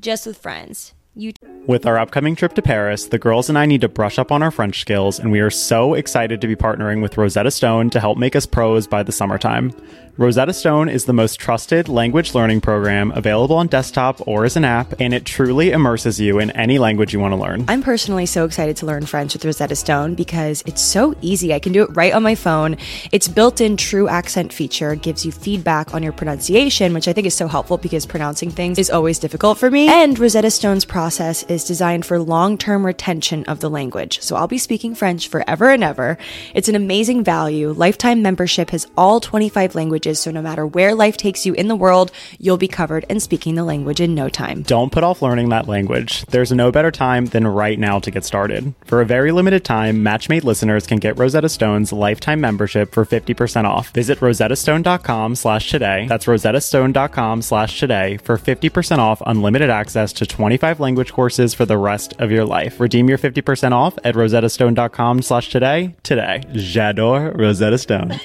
just 0.00 0.26
with 0.26 0.38
friends, 0.38 0.94
you 1.20 1.32
With 1.66 1.86
our 1.86 1.98
upcoming 1.98 2.34
trip 2.34 2.54
to 2.54 2.62
Paris, 2.62 3.06
the 3.06 3.18
girls 3.18 3.48
and 3.48 3.58
I 3.58 3.66
need 3.66 3.82
to 3.82 3.88
brush 3.88 4.18
up 4.18 4.32
on 4.32 4.42
our 4.42 4.50
French 4.50 4.80
skills, 4.80 5.18
and 5.18 5.30
we 5.30 5.40
are 5.40 5.50
so 5.50 5.94
excited 5.94 6.40
to 6.40 6.46
be 6.46 6.56
partnering 6.56 7.02
with 7.02 7.18
Rosetta 7.18 7.50
Stone 7.50 7.90
to 7.90 8.00
help 8.00 8.16
make 8.16 8.34
us 8.34 8.46
pros 8.46 8.86
by 8.86 9.02
the 9.02 9.12
summertime. 9.12 9.72
Rosetta 10.16 10.52
Stone 10.52 10.88
is 10.88 11.04
the 11.04 11.12
most 11.12 11.38
trusted 11.38 11.88
language 11.88 12.34
learning 12.34 12.60
program 12.60 13.10
available 13.12 13.56
on 13.56 13.68
desktop 13.68 14.26
or 14.26 14.44
as 14.44 14.56
an 14.56 14.64
app, 14.64 15.00
and 15.00 15.14
it 15.14 15.24
truly 15.24 15.70
immerses 15.70 16.18
you 16.18 16.38
in 16.38 16.50
any 16.52 16.78
language 16.78 17.12
you 17.12 17.20
want 17.20 17.32
to 17.32 17.36
learn. 17.36 17.64
I'm 17.68 17.82
personally 17.82 18.26
so 18.26 18.44
excited 18.44 18.76
to 18.78 18.86
learn 18.86 19.06
French 19.06 19.34
with 19.34 19.44
Rosetta 19.44 19.76
Stone 19.76 20.16
because 20.16 20.62
it's 20.66 20.82
so 20.82 21.14
easy. 21.20 21.54
I 21.54 21.58
can 21.58 21.72
do 21.72 21.82
it 21.82 21.96
right 21.96 22.12
on 22.12 22.22
my 22.22 22.34
phone. 22.34 22.76
Its 23.12 23.28
built 23.28 23.60
in 23.60 23.76
true 23.76 24.08
accent 24.08 24.52
feature 24.52 24.94
gives 24.94 25.24
you 25.24 25.32
feedback 25.32 25.94
on 25.94 26.02
your 26.02 26.12
pronunciation, 26.12 26.92
which 26.92 27.08
I 27.08 27.12
think 27.12 27.26
is 27.26 27.34
so 27.34 27.48
helpful 27.48 27.78
because 27.78 28.04
pronouncing 28.04 28.50
things 28.50 28.78
is 28.78 28.90
always 28.90 29.18
difficult 29.18 29.58
for 29.58 29.70
me. 29.70 29.88
And 29.88 30.18
Rosetta 30.18 30.50
Stone's 30.50 30.84
process 30.84 31.09
is 31.18 31.64
designed 31.64 32.06
for 32.06 32.18
long 32.20 32.56
term 32.56 32.86
retention 32.86 33.44
of 33.46 33.60
the 33.60 33.68
language. 33.68 34.20
So 34.20 34.36
I'll 34.36 34.46
be 34.46 34.58
speaking 34.58 34.94
French 34.94 35.28
forever 35.28 35.70
and 35.70 35.82
ever. 35.82 36.18
It's 36.54 36.68
an 36.68 36.76
amazing 36.76 37.24
value. 37.24 37.72
Lifetime 37.72 38.22
membership 38.22 38.70
has 38.70 38.86
all 38.96 39.18
25 39.18 39.74
languages, 39.74 40.20
so 40.20 40.30
no 40.30 40.42
matter 40.42 40.66
where 40.66 40.94
life 40.94 41.16
takes 41.16 41.44
you 41.44 41.54
in 41.54 41.68
the 41.68 41.74
world, 41.74 42.12
you'll 42.38 42.56
be 42.58 42.68
covered 42.68 43.04
and 43.10 43.22
speaking 43.22 43.56
the 43.56 43.64
language 43.64 44.00
in 44.00 44.14
no 44.14 44.28
time. 44.28 44.62
Don't 44.62 44.92
put 44.92 45.02
off 45.02 45.22
learning 45.22 45.48
that 45.48 45.66
language. 45.66 46.24
There's 46.26 46.52
no 46.52 46.70
better 46.70 46.90
time 46.90 47.26
than 47.26 47.46
right 47.46 47.78
now 47.78 47.98
to 47.98 48.10
get 48.10 48.24
started. 48.24 48.74
For 48.84 49.00
a 49.00 49.06
very 49.06 49.32
limited 49.32 49.64
time, 49.64 50.04
Matchmade 50.04 50.44
listeners 50.44 50.86
can 50.86 50.98
get 50.98 51.18
Rosetta 51.18 51.48
Stone's 51.48 51.92
lifetime 51.92 52.40
membership 52.40 52.92
for 52.92 53.04
50% 53.04 53.64
off. 53.64 53.90
Visit 53.90 54.20
rosettastone.com 54.20 55.34
slash 55.34 55.70
today. 55.70 56.06
That's 56.08 56.26
rosettastone.com 56.26 57.42
slash 57.42 57.80
today 57.80 58.18
for 58.18 58.36
50% 58.36 58.98
off 58.98 59.22
unlimited 59.26 59.70
access 59.70 60.12
to 60.14 60.26
25 60.26 60.78
language 60.90 61.12
courses 61.12 61.54
for 61.54 61.64
the 61.64 61.78
rest 61.78 62.14
of 62.18 62.32
your 62.32 62.44
life. 62.44 62.80
Redeem 62.80 63.08
your 63.08 63.16
50% 63.16 63.70
off 63.70 63.96
at 64.02 64.16
rosettastone.com 64.16 65.22
slash 65.22 65.48
today 65.48 65.94
today. 66.02 66.42
J'adore 66.52 67.32
Rosetta 67.38 67.78
Stone. 67.78 68.18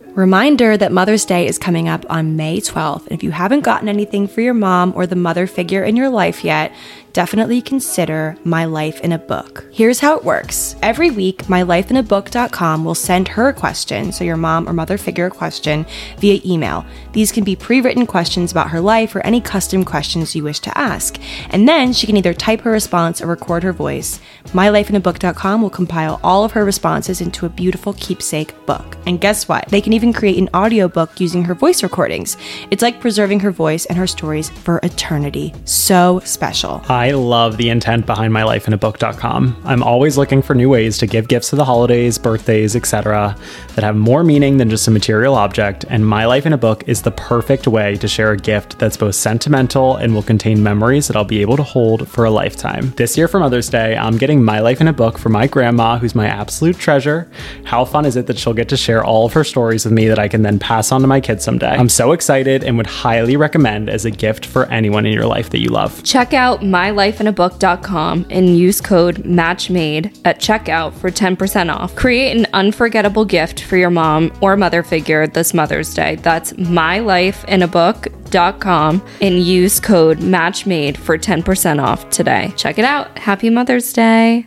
Reminder 0.14 0.78
that 0.78 0.92
Mother's 0.92 1.26
Day 1.26 1.46
is 1.46 1.58
coming 1.58 1.86
up 1.86 2.06
on 2.08 2.36
May 2.36 2.60
12th. 2.60 3.02
And 3.02 3.12
if 3.12 3.22
you 3.22 3.32
haven't 3.32 3.64
gotten 3.64 3.86
anything 3.86 4.26
for 4.28 4.40
your 4.40 4.54
mom 4.54 4.94
or 4.96 5.06
the 5.06 5.14
mother 5.14 5.46
figure 5.46 5.84
in 5.84 5.94
your 5.94 6.08
life 6.08 6.42
yet, 6.42 6.72
definitely 7.18 7.60
consider 7.60 8.36
My 8.44 8.64
Life 8.64 9.00
in 9.00 9.10
a 9.10 9.18
Book. 9.18 9.64
Here's 9.72 9.98
how 9.98 10.16
it 10.16 10.22
works. 10.22 10.76
Every 10.82 11.10
week, 11.10 11.38
mylifeinabook.com 11.46 12.84
will 12.84 12.94
send 12.94 13.26
her 13.26 13.48
a 13.48 13.52
question, 13.52 14.12
so 14.12 14.22
your 14.22 14.36
mom 14.36 14.68
or 14.68 14.72
mother 14.72 14.96
figure 14.96 15.26
a 15.26 15.30
question, 15.30 15.84
via 16.18 16.40
email. 16.46 16.86
These 17.12 17.32
can 17.32 17.42
be 17.42 17.56
pre 17.56 17.80
written 17.80 18.06
questions 18.06 18.52
about 18.52 18.70
her 18.70 18.80
life 18.80 19.16
or 19.16 19.26
any 19.26 19.40
custom 19.40 19.84
questions 19.84 20.36
you 20.36 20.44
wish 20.44 20.60
to 20.60 20.78
ask. 20.78 21.18
And 21.50 21.68
then 21.68 21.92
she 21.92 22.06
can 22.06 22.16
either 22.16 22.32
type 22.32 22.60
her 22.60 22.70
response 22.70 23.20
or 23.20 23.26
record 23.26 23.64
her 23.64 23.72
voice. 23.72 24.20
MyLifeInABook.com 24.52 25.60
will 25.60 25.70
compile 25.70 26.20
all 26.22 26.44
of 26.44 26.52
her 26.52 26.64
responses 26.64 27.20
into 27.20 27.46
a 27.46 27.48
beautiful 27.48 27.94
keepsake 27.94 28.54
book. 28.64 28.96
And 29.06 29.20
guess 29.20 29.48
what? 29.48 29.66
They 29.70 29.80
can 29.80 29.92
even 29.92 30.12
create 30.12 30.38
an 30.38 30.50
audiobook 30.54 31.18
using 31.20 31.44
her 31.46 31.54
voice 31.54 31.82
recordings. 31.82 32.36
It's 32.70 32.82
like 32.82 33.00
preserving 33.00 33.40
her 33.40 33.50
voice 33.50 33.86
and 33.86 33.98
her 33.98 34.06
stories 34.06 34.50
for 34.50 34.78
eternity. 34.84 35.52
So 35.64 36.20
special. 36.20 36.80
I 37.08 37.12
love 37.12 37.56
the 37.56 37.70
intent 37.70 38.04
behind 38.04 38.34
mylifeinabook.com. 38.34 39.62
I'm 39.64 39.82
always 39.82 40.18
looking 40.18 40.42
for 40.42 40.54
new 40.54 40.68
ways 40.68 40.98
to 40.98 41.06
give 41.06 41.26
gifts 41.26 41.48
to 41.48 41.56
the 41.56 41.64
holidays, 41.64 42.18
birthdays, 42.18 42.76
etc. 42.76 43.34
that 43.74 43.82
have 43.82 43.96
more 43.96 44.22
meaning 44.22 44.58
than 44.58 44.68
just 44.68 44.86
a 44.88 44.90
material 44.90 45.34
object, 45.34 45.86
and 45.88 46.06
My 46.06 46.26
Life 46.26 46.44
in 46.44 46.52
a 46.52 46.58
Book 46.58 46.86
is 46.86 47.00
the 47.00 47.10
perfect 47.10 47.66
way 47.66 47.96
to 47.96 48.06
share 48.06 48.32
a 48.32 48.36
gift 48.36 48.78
that's 48.78 48.98
both 48.98 49.14
sentimental 49.14 49.96
and 49.96 50.14
will 50.14 50.22
contain 50.22 50.62
memories 50.62 51.08
that 51.08 51.16
I'll 51.16 51.24
be 51.24 51.40
able 51.40 51.56
to 51.56 51.62
hold 51.62 52.06
for 52.06 52.26
a 52.26 52.30
lifetime. 52.30 52.90
This 52.96 53.16
year 53.16 53.26
for 53.26 53.40
Mother's 53.40 53.70
Day, 53.70 53.96
I'm 53.96 54.18
getting 54.18 54.44
My 54.44 54.60
Life 54.60 54.82
in 54.82 54.88
a 54.88 54.92
Book 54.92 55.16
for 55.16 55.30
my 55.30 55.46
grandma, 55.46 55.96
who's 55.96 56.14
my 56.14 56.26
absolute 56.26 56.76
treasure. 56.76 57.30
How 57.64 57.86
fun 57.86 58.04
is 58.04 58.16
it 58.16 58.26
that 58.26 58.38
she'll 58.38 58.52
get 58.52 58.68
to 58.68 58.76
share 58.76 59.02
all 59.02 59.24
of 59.24 59.32
her 59.32 59.44
stories 59.44 59.86
with 59.86 59.94
me 59.94 60.08
that 60.08 60.18
I 60.18 60.28
can 60.28 60.42
then 60.42 60.58
pass 60.58 60.92
on 60.92 61.00
to 61.00 61.06
my 61.06 61.22
kids 61.22 61.42
someday? 61.42 61.74
I'm 61.74 61.88
so 61.88 62.12
excited 62.12 62.64
and 62.64 62.76
would 62.76 62.86
highly 62.86 63.38
recommend 63.38 63.88
as 63.88 64.04
a 64.04 64.10
gift 64.10 64.44
for 64.44 64.66
anyone 64.66 65.06
in 65.06 65.14
your 65.14 65.24
life 65.24 65.48
that 65.48 65.60
you 65.60 65.70
love. 65.70 66.04
Check 66.04 66.34
out 66.34 66.62
mylifeinabook.com 66.88 68.26
and 68.30 68.56
use 68.56 68.80
code 68.80 69.16
MATCHMADE 69.24 70.20
at 70.24 70.40
checkout 70.40 70.94
for 70.94 71.10
10% 71.10 71.74
off. 71.74 71.94
Create 71.96 72.36
an 72.36 72.46
unforgettable 72.52 73.24
gift 73.24 73.60
for 73.60 73.76
your 73.76 73.90
mom 73.90 74.32
or 74.40 74.56
mother 74.56 74.82
figure 74.82 75.26
this 75.26 75.52
Mother's 75.54 75.94
Day. 75.94 76.16
That's 76.16 76.52
mylifeinabook.com 76.54 79.02
and 79.20 79.42
use 79.42 79.80
code 79.80 80.18
MATCHMADE 80.18 80.96
for 80.96 81.18
10% 81.18 81.82
off 81.82 82.08
today. 82.10 82.52
Check 82.56 82.78
it 82.78 82.84
out. 82.84 83.18
Happy 83.18 83.50
Mother's 83.50 83.92
Day. 83.92 84.46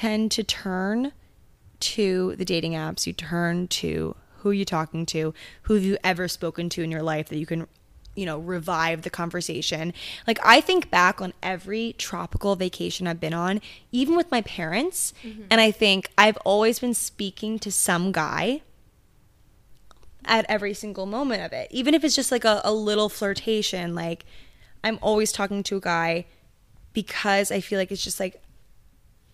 Tend 0.00 0.30
to 0.30 0.42
turn 0.42 1.12
to 1.80 2.34
the 2.36 2.44
dating 2.46 2.72
apps. 2.72 3.06
You 3.06 3.12
turn 3.12 3.68
to 3.68 4.16
who 4.38 4.50
you're 4.50 4.64
talking 4.64 5.04
to, 5.04 5.34
who 5.64 5.74
have 5.74 5.82
you 5.82 5.98
ever 6.02 6.26
spoken 6.26 6.70
to 6.70 6.82
in 6.82 6.90
your 6.90 7.02
life 7.02 7.28
that 7.28 7.36
you 7.36 7.44
can, 7.44 7.66
you 8.14 8.24
know, 8.24 8.38
revive 8.38 9.02
the 9.02 9.10
conversation. 9.10 9.92
Like 10.26 10.38
I 10.42 10.62
think 10.62 10.90
back 10.90 11.20
on 11.20 11.34
every 11.42 11.94
tropical 11.98 12.56
vacation 12.56 13.06
I've 13.06 13.20
been 13.20 13.34
on, 13.34 13.60
even 13.92 14.16
with 14.16 14.30
my 14.30 14.40
parents, 14.40 15.12
mm-hmm. 15.22 15.42
and 15.50 15.60
I 15.60 15.70
think 15.70 16.08
I've 16.16 16.38
always 16.46 16.78
been 16.78 16.94
speaking 16.94 17.58
to 17.58 17.70
some 17.70 18.10
guy 18.10 18.62
at 20.24 20.46
every 20.48 20.72
single 20.72 21.04
moment 21.04 21.42
of 21.42 21.52
it. 21.52 21.68
Even 21.70 21.92
if 21.92 22.04
it's 22.04 22.16
just 22.16 22.32
like 22.32 22.46
a, 22.46 22.62
a 22.64 22.72
little 22.72 23.10
flirtation, 23.10 23.94
like 23.94 24.24
I'm 24.82 24.98
always 25.02 25.30
talking 25.30 25.62
to 25.64 25.76
a 25.76 25.80
guy 25.80 26.24
because 26.94 27.52
I 27.52 27.60
feel 27.60 27.78
like 27.78 27.92
it's 27.92 28.02
just 28.02 28.18
like 28.18 28.42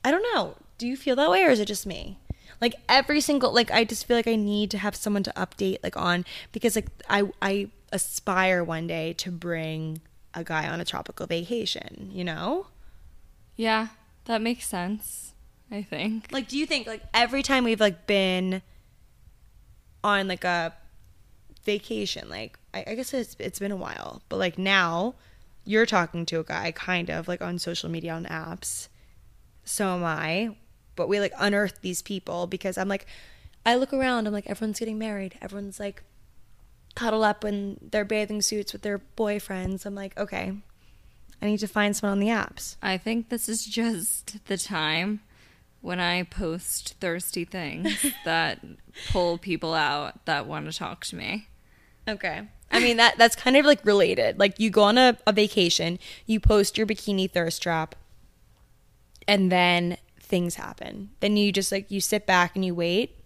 I 0.07 0.13
don't 0.13 0.23
know. 0.35 0.55
Do 0.79 0.87
you 0.87 0.97
feel 0.97 1.17
that 1.17 1.29
way 1.29 1.43
or 1.43 1.51
is 1.51 1.59
it 1.59 1.67
just 1.67 1.85
me? 1.85 2.17
Like 2.61 2.77
every 2.89 3.21
single 3.21 3.53
like 3.53 3.73
I 3.73 3.83
just 3.83 4.07
feel 4.07 4.17
like 4.17 4.29
I 4.29 4.37
need 4.37 4.71
to 4.71 4.79
have 4.79 4.95
someone 4.95 5.25
to 5.25 5.33
update 5.33 5.79
like 5.83 5.97
on 5.97 6.25
because 6.53 6.77
like 6.77 6.87
I 7.11 7.25
I 7.43 7.71
aspire 7.91 8.63
one 8.63 8.87
day 8.87 9.15
to 9.15 9.33
bring 9.33 10.01
a 10.33 10.45
guy 10.45 10.69
on 10.69 10.81
a 10.81 10.85
tropical 10.85 11.27
vacation, 11.27 12.11
you 12.13 12.23
know? 12.23 12.69
Yeah, 13.57 13.89
that 14.27 14.41
makes 14.41 14.69
sense. 14.69 15.33
I 15.73 15.83
think. 15.83 16.29
Like, 16.31 16.47
do 16.47 16.57
you 16.57 16.67
think 16.67 16.87
like 16.87 17.03
every 17.13 17.43
time 17.43 17.65
we've 17.65 17.81
like 17.81 18.07
been 18.07 18.63
on 20.05 20.29
like 20.29 20.45
a 20.45 20.73
vacation, 21.65 22.31
like 22.31 22.61
I, 22.73 22.85
I 22.87 22.95
guess 22.95 23.13
it's 23.13 23.35
it's 23.41 23.59
been 23.59 23.73
a 23.73 23.77
while, 23.77 24.23
but 24.29 24.37
like 24.37 24.57
now 24.57 25.17
you're 25.65 25.85
talking 25.85 26.25
to 26.27 26.39
a 26.39 26.45
guy 26.45 26.71
kind 26.71 27.11
of 27.11 27.27
like 27.27 27.43
on 27.43 27.59
social 27.59 27.91
media 27.91 28.13
on 28.13 28.25
apps. 28.27 28.87
So 29.67 29.89
am 29.89 30.05
I, 30.05 30.57
but 30.95 31.09
we 31.09 31.21
like 31.21 31.33
unearth 31.39 31.81
these 31.83 32.01
people 32.01 32.47
because 32.47 32.79
I'm 32.79 32.89
like, 32.89 33.07
I 33.67 33.75
look 33.75 33.93
around, 33.93 34.27
I'm 34.27 34.33
like 34.33 34.49
everyone's 34.49 34.79
getting 34.79 34.99
married, 34.99 35.37
everyone's 35.43 35.79
like 35.79 36.03
cuddle 36.95 37.25
up 37.25 37.45
in 37.45 37.77
their 37.83 38.05
bathing 38.05 38.41
suits 38.41 38.73
with 38.73 38.83
their 38.83 39.01
boyfriends. 39.19 39.85
I'm 39.85 39.95
like, 39.95 40.17
okay, 40.17 40.53
I 41.43 41.47
need 41.47 41.59
to 41.59 41.69
find 41.69 41.95
someone 41.95 42.13
on 42.13 42.21
the 42.21 42.29
apps. 42.29 42.77
I 42.81 42.97
think 42.97 43.29
this 43.29 43.49
is 43.49 43.67
just 43.67 44.45
the 44.47 44.57
time 44.57 45.21
when 45.81 46.01
I 46.01 46.23
post 46.23 46.95
thirsty 47.01 47.45
things 47.45 48.07
that 48.25 48.65
pull 49.11 49.37
people 49.37 49.75
out 49.75 50.25
that 50.27 50.47
want 50.47 50.71
to 50.71 50.77
talk 50.77 51.05
to 51.07 51.17
me. 51.17 51.49
Okay. 52.09 52.43
I 52.71 52.81
mean 52.81 52.97
that 52.97 53.17
that's 53.19 53.37
kind 53.37 53.57
of 53.57 53.65
like 53.65 53.85
related. 53.85 54.39
Like 54.39 54.59
you 54.59 54.71
go 54.71 54.83
on 54.83 54.97
a, 54.99 55.19
a 55.27 55.33
vacation, 55.33 55.99
you 56.25 56.41
post 56.41 56.79
your 56.79 56.87
bikini 56.87 57.31
thirst 57.31 57.63
trap, 57.63 57.95
and 59.29 59.51
then 59.51 59.99
things 60.21 60.57
happen. 60.57 61.11
Then 61.21 61.37
you 61.37 61.53
just 61.53 61.73
like 61.73 61.91
you 61.91 62.01
sit 62.01 62.27
back 62.27 62.55
and 62.55 62.65
you 62.65 62.75
wait. 62.75 63.17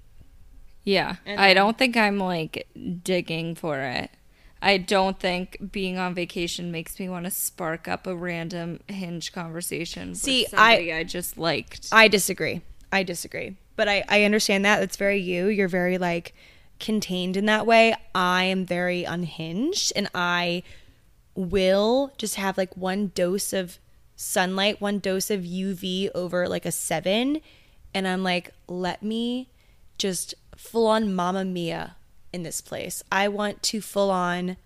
Yeah. 0.85 1.17
And 1.27 1.41
I 1.41 1.55
don't 1.55 1.79
think 1.79 1.97
I'm 1.97 2.19
like 2.19 2.69
digging 3.03 3.55
for 3.55 3.81
it. 3.81 4.11
I 4.63 4.77
don't 4.77 5.19
think 5.19 5.73
being 5.73 5.97
on 5.97 6.15
vacation 6.15 6.71
makes 6.71 6.99
me 6.99 7.09
want 7.09 7.25
to 7.25 7.31
spark 7.31 7.89
up 7.89 8.07
a 8.07 8.15
random 8.15 8.81
hinge 8.89 9.33
conversation 9.33 10.15
See, 10.15 10.43
with 10.43 10.51
somebody 10.51 10.93
I, 10.93 11.05
just 11.05 11.39
liked. 11.39 11.89
I 11.93 12.09
disagree. 12.09 12.61
I 12.93 13.03
disagree. 13.03 13.57
But 13.77 13.89
I, 13.89 14.05
I 14.09 14.25
understand 14.25 14.65
that. 14.67 14.81
That's 14.81 14.99
very 14.99 15.19
you. 15.19 15.47
You're 15.47 15.69
very 15.69 15.97
like 15.97 16.35
contained 16.79 17.37
in 17.37 17.47
that 17.47 17.67
way. 17.67 17.95
I 18.15 18.45
am 18.45 18.67
very 18.67 19.05
unhinged 19.05 19.93
and 19.97 20.11
I 20.15 20.63
will 21.35 22.13
just 22.19 22.35
have 22.35 22.59
like 22.59 22.77
one 22.77 23.13
dose 23.15 23.53
of 23.55 23.79
sunlight, 24.21 24.81
one 24.81 24.99
dose 24.99 25.31
of 25.31 25.41
UV 25.41 26.11
over 26.15 26.47
like 26.47 26.67
a 26.67 26.73
seven. 26.73 27.41
And 27.95 28.07
I'm 28.07 28.23
like, 28.23 28.51
let 28.69 29.03
me 29.03 29.49
just 29.99 30.35
full 30.57 30.87
on 30.87 31.15
Mamma 31.15 31.45
Mia 31.45 31.97
in 32.33 32.43
this 32.43 32.61
place. 32.61 33.03
I 33.11 33.29
want 33.29 33.63
to 33.65 33.81
full 33.81 34.11
on 34.11 34.57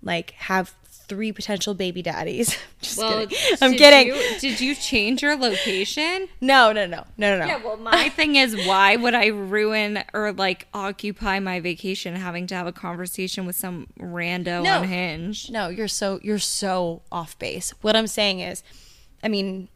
like 0.00 0.30
have 0.32 0.74
three 1.12 1.30
potential 1.30 1.74
baby 1.74 2.00
daddies. 2.00 2.56
just 2.80 2.98
kidding. 2.98 3.36
I'm 3.60 3.72
did 3.72 3.78
kidding. 3.78 4.06
You, 4.06 4.40
did 4.40 4.60
you 4.62 4.74
change 4.74 5.20
your 5.20 5.36
location? 5.36 6.26
No, 6.40 6.72
no, 6.72 6.86
no, 6.86 7.04
no, 7.18 7.36
no, 7.36 7.40
no. 7.40 7.46
Yeah, 7.46 7.62
well, 7.62 7.76
my 7.76 8.08
thing 8.08 8.36
is, 8.36 8.56
why 8.66 8.96
would 8.96 9.14
I 9.14 9.26
ruin 9.26 10.02
or 10.14 10.32
like 10.32 10.68
occupy 10.72 11.38
my 11.38 11.60
vacation 11.60 12.16
having 12.16 12.46
to 12.46 12.54
have 12.54 12.66
a 12.66 12.72
conversation 12.72 13.44
with 13.44 13.56
some 13.56 13.88
rando 14.00 14.62
No. 14.64 14.78
on 14.78 14.84
Hinge? 14.84 15.50
No, 15.50 15.68
you're 15.68 15.86
so 15.86 16.18
you're 16.22 16.38
so 16.38 17.02
off 17.12 17.38
base. 17.38 17.74
What 17.82 17.94
I'm 17.94 18.06
saying 18.06 18.40
is, 18.40 18.62
I 19.22 19.28
mean, 19.28 19.68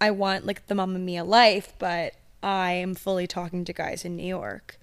I 0.00 0.12
want 0.12 0.46
like 0.46 0.68
the 0.68 0.76
Mamma 0.76 1.00
Mia 1.00 1.24
life, 1.24 1.72
but 1.80 2.14
I 2.40 2.72
am 2.72 2.94
fully 2.94 3.26
talking 3.26 3.64
to 3.64 3.72
guys 3.72 4.04
in 4.04 4.14
New 4.14 4.26
York 4.28 4.78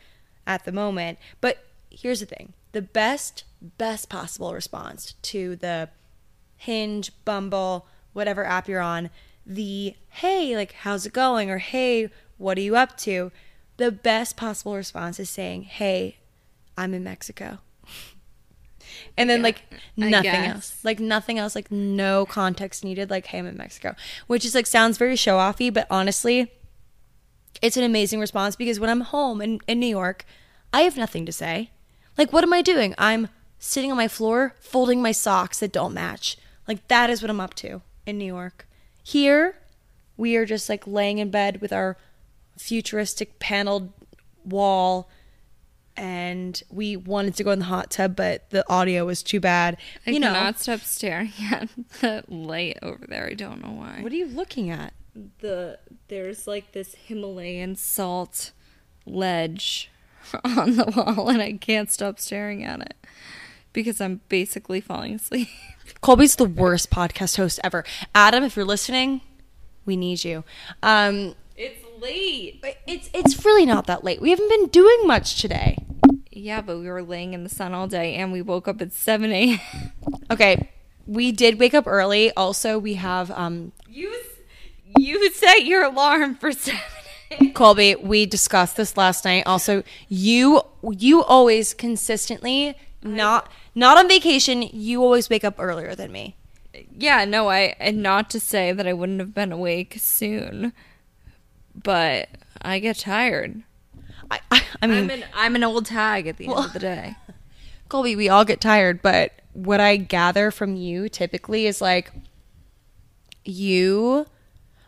at 0.46 0.66
the 0.66 0.74
moment. 0.74 1.20
But 1.40 1.66
here's 1.90 2.20
the 2.20 2.26
thing: 2.26 2.52
the 2.74 2.82
best, 2.82 3.46
best 3.62 4.10
possible 4.10 4.54
response 4.54 5.14
to 5.22 5.56
the 5.56 5.88
Hinge, 6.62 7.12
Bumble, 7.26 7.88
whatever 8.14 8.46
app 8.46 8.68
you're 8.68 8.82
on, 8.82 9.10
the 9.48 9.96
hey, 10.10 10.56
like 10.56 10.74
how's 10.74 11.08
it 11.08 11.14
going, 11.14 11.50
or 11.50 11.58
hey, 11.58 12.12
what 12.38 12.56
are 12.56 12.62
you 12.62 12.76
up 12.76 12.98
to? 12.98 13.32
The 13.78 13.92
best 13.92 14.38
possible 14.38 14.76
response 14.76 15.20
is 15.20 15.28
saying, 15.28 15.64
hey, 15.64 16.18
I'm 16.78 16.94
in 16.94 17.04
Mexico. 17.04 17.60
And 19.18 19.30
then 19.30 19.42
like 19.42 19.64
nothing 19.96 20.26
else. 20.26 20.78
Like 20.84 21.00
nothing 21.00 21.40
else, 21.40 21.56
like 21.56 21.72
no 21.72 22.26
context 22.26 22.84
needed, 22.84 23.10
like 23.10 23.26
hey 23.28 23.40
I'm 23.40 23.48
in 23.48 23.56
Mexico. 23.56 23.96
Which 24.28 24.44
is 24.44 24.54
like 24.54 24.68
sounds 24.68 24.98
very 24.98 25.16
show 25.16 25.38
offy, 25.38 25.74
but 25.74 25.88
honestly, 25.90 26.52
it's 27.62 27.78
an 27.78 27.84
amazing 27.84 28.20
response 28.20 28.58
because 28.58 28.80
when 28.82 28.90
I'm 28.90 29.02
home 29.02 29.42
in, 29.42 29.62
in 29.66 29.80
New 29.80 29.88
York, 29.88 30.26
I 30.74 30.82
have 30.82 30.98
nothing 30.98 31.26
to 31.26 31.32
say. 31.32 31.72
Like 32.18 32.34
what 32.34 32.44
am 32.44 32.52
I 32.52 32.62
doing? 32.62 32.94
I'm 32.98 33.30
sitting 33.60 33.92
on 33.92 33.98
my 33.98 34.10
floor 34.10 34.56
folding 34.60 35.02
my 35.02 35.14
socks 35.14 35.60
that 35.60 35.72
don't 35.72 35.94
match. 35.94 36.38
Like 36.72 36.88
that 36.88 37.10
is 37.10 37.22
what 37.22 37.30
I'm 37.30 37.42
up 37.42 37.54
to 37.56 37.82
in 38.06 38.18
New 38.18 38.24
York. 38.24 38.66
Here, 39.04 39.58
we 40.16 40.38
are 40.38 40.46
just 40.46 40.70
like 40.70 40.88
laying 40.88 41.18
in 41.18 41.30
bed 41.30 41.60
with 41.60 41.74
our 41.74 41.98
futuristic 42.58 43.40
paneled 43.40 43.92
wall 44.46 45.10
and 45.98 46.64
we 46.70 46.96
wanted 46.96 47.36
to 47.36 47.44
go 47.44 47.52
in 47.52 47.60
the 47.60 47.66
hot 47.66 47.92
tub 47.92 48.16
but 48.16 48.50
the 48.52 48.64
audio 48.72 49.06
was 49.06 49.22
too 49.22 49.42
bad. 49.42 49.76
I 50.08 50.12
you 50.12 50.20
know, 50.22 50.32
cannot 50.32 50.60
stop 50.60 50.80
staring 50.80 51.34
at 51.52 51.68
the 52.00 52.24
light 52.30 52.80
over 52.82 53.06
there. 53.06 53.28
I 53.28 53.34
don't 53.34 53.62
know 53.62 53.74
why. 53.74 53.98
what 54.00 54.14
are 54.14 54.16
you 54.16 54.28
looking 54.28 54.70
at? 54.70 54.94
the 55.40 55.78
there's 56.08 56.48
like 56.48 56.72
this 56.72 56.96
Himalayan 56.96 57.76
salt 57.76 58.54
ledge 59.06 59.92
on 60.46 60.78
the 60.78 60.86
wall, 60.86 61.28
and 61.28 61.42
I 61.42 61.52
can't 61.52 61.92
stop 61.92 62.18
staring 62.18 62.64
at 62.64 62.80
it 62.80 62.96
because 63.74 64.00
I'm 64.00 64.22
basically 64.30 64.80
falling 64.80 65.16
asleep. 65.16 65.50
Colbie's 66.02 66.36
the 66.36 66.46
worst 66.46 66.90
podcast 66.90 67.38
host 67.38 67.60
ever. 67.64 67.84
Adam, 68.16 68.44
if 68.44 68.56
you're 68.56 68.66
listening, 68.66 69.22
we 69.86 69.96
need 69.96 70.24
you. 70.24 70.44
Um, 70.82 71.36
It's 71.56 71.84
late. 72.02 72.64
it's 72.88 73.10
it's 73.14 73.46
really 73.46 73.66
not 73.66 73.88
that 73.88 74.04
late. 74.04 74.22
We 74.22 74.30
haven't 74.32 74.50
been 74.50 74.68
doing 74.68 75.06
much 75.06 75.40
today. 75.42 75.78
Yeah, 76.32 76.62
but 76.62 76.80
we 76.80 76.88
were 76.90 77.04
laying 77.04 77.34
in 77.34 77.44
the 77.44 77.50
sun 77.50 77.74
all 77.74 77.88
day, 77.88 78.16
and 78.16 78.32
we 78.32 78.42
woke 78.42 78.68
up 78.68 78.82
at 78.82 78.94
seven 78.94 79.32
a.m. 79.32 79.60
Okay, 80.32 80.70
we 81.06 81.32
did 81.34 81.60
wake 81.60 81.74
up 81.74 81.86
early. 81.88 82.32
Also, 82.36 82.80
we 82.80 82.94
have 82.96 83.30
um, 83.32 83.74
You 83.90 84.12
you 84.98 85.32
set 85.34 85.66
your 85.66 85.84
alarm 85.84 86.36
for 86.36 86.52
seven. 86.52 86.80
Colbie. 87.54 88.02
We 88.02 88.26
discussed 88.26 88.76
this 88.78 88.98
last 88.98 89.24
night. 89.26 89.46
Also, 89.46 89.84
you 90.10 90.62
you 90.90 91.24
always 91.24 91.74
consistently 91.74 92.76
not 93.04 93.52
not 93.76 93.98
on 93.98 94.08
vacation. 94.08 94.62
You 94.62 95.04
always 95.04 95.30
wake 95.30 95.44
up 95.44 95.56
earlier 95.58 95.96
than 95.96 96.12
me. 96.12 96.36
Yeah, 96.98 97.26
no, 97.26 97.50
I 97.50 97.76
and 97.80 98.02
not 98.02 98.30
to 98.32 98.40
say 98.40 98.72
that 98.72 98.88
I 98.88 98.94
wouldn't 98.94 99.20
have 99.20 99.34
been 99.34 99.52
awake 99.52 99.96
soon, 100.00 100.74
but 101.76 102.30
I 102.62 102.80
get 102.80 102.98
tired. 102.98 103.64
I 104.30 104.40
I, 104.52 104.64
I 104.82 104.88
mean, 104.88 104.98
I'm 104.98 105.10
an 105.10 105.24
I'm 105.34 105.56
an 105.56 105.64
old 105.64 105.86
tag 105.86 106.28
at 106.28 106.38
the 106.38 106.48
end 106.48 106.58
of 106.58 106.74
the 106.74 106.80
day. 106.80 107.16
Colbie, 107.90 108.16
we 108.16 108.30
all 108.30 108.46
get 108.46 108.62
tired, 108.62 109.02
but 109.02 109.34
what 109.54 109.82
I 109.82 109.98
gather 109.98 110.50
from 110.50 110.78
you 110.78 111.10
typically 111.10 111.66
is 111.68 111.82
like 111.82 112.12
you 113.44 114.28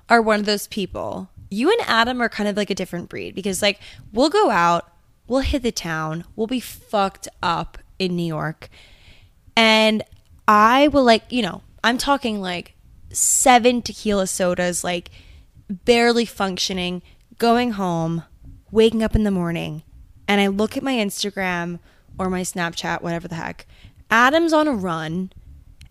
are 0.10 0.22
one 0.22 0.39
of 0.39 0.46
those 0.46 0.67
people. 0.67 1.30
You 1.50 1.69
and 1.69 1.82
Adam 1.86 2.22
are 2.22 2.30
kind 2.30 2.48
of 2.48 2.56
like 2.56 2.69
a 2.69 2.76
different 2.76 3.10
breed 3.10 3.36
because 3.36 3.62
like 3.62 3.80
we'll 4.13 4.30
go 4.30 4.50
out, 4.50 4.89
we'll 5.28 5.41
hit 5.41 5.63
the 5.63 5.72
town, 5.72 6.24
we'll 6.36 6.48
be 6.48 6.62
fucked 6.62 7.28
up 7.41 7.78
in 8.00 8.16
New 8.16 8.26
York. 8.26 8.70
And 9.56 10.04
I 10.48 10.88
will 10.88 11.04
like, 11.04 11.24
you 11.30 11.42
know, 11.42 11.62
I'm 11.84 11.98
talking 11.98 12.42
like 12.42 12.76
seven 13.12 13.82
tequila 13.82 14.28
sodas, 14.28 14.84
like 14.84 15.12
barely 15.70 16.26
functioning, 16.26 17.02
going 17.38 17.72
home, 17.72 18.24
waking 18.72 19.04
up 19.04 19.16
in 19.16 19.24
the 19.24 19.32
morning, 19.32 19.84
and 20.28 20.42
I 20.42 20.48
look 20.48 20.76
at 20.76 20.84
my 20.84 20.94
Instagram 20.94 21.80
or 22.18 22.30
my 22.30 22.42
Snapchat, 22.42 23.02
whatever 23.02 23.28
the 23.28 23.36
heck. 23.36 23.66
Adam's 24.10 24.54
on 24.54 24.68
a 24.68 24.74
run, 24.74 25.32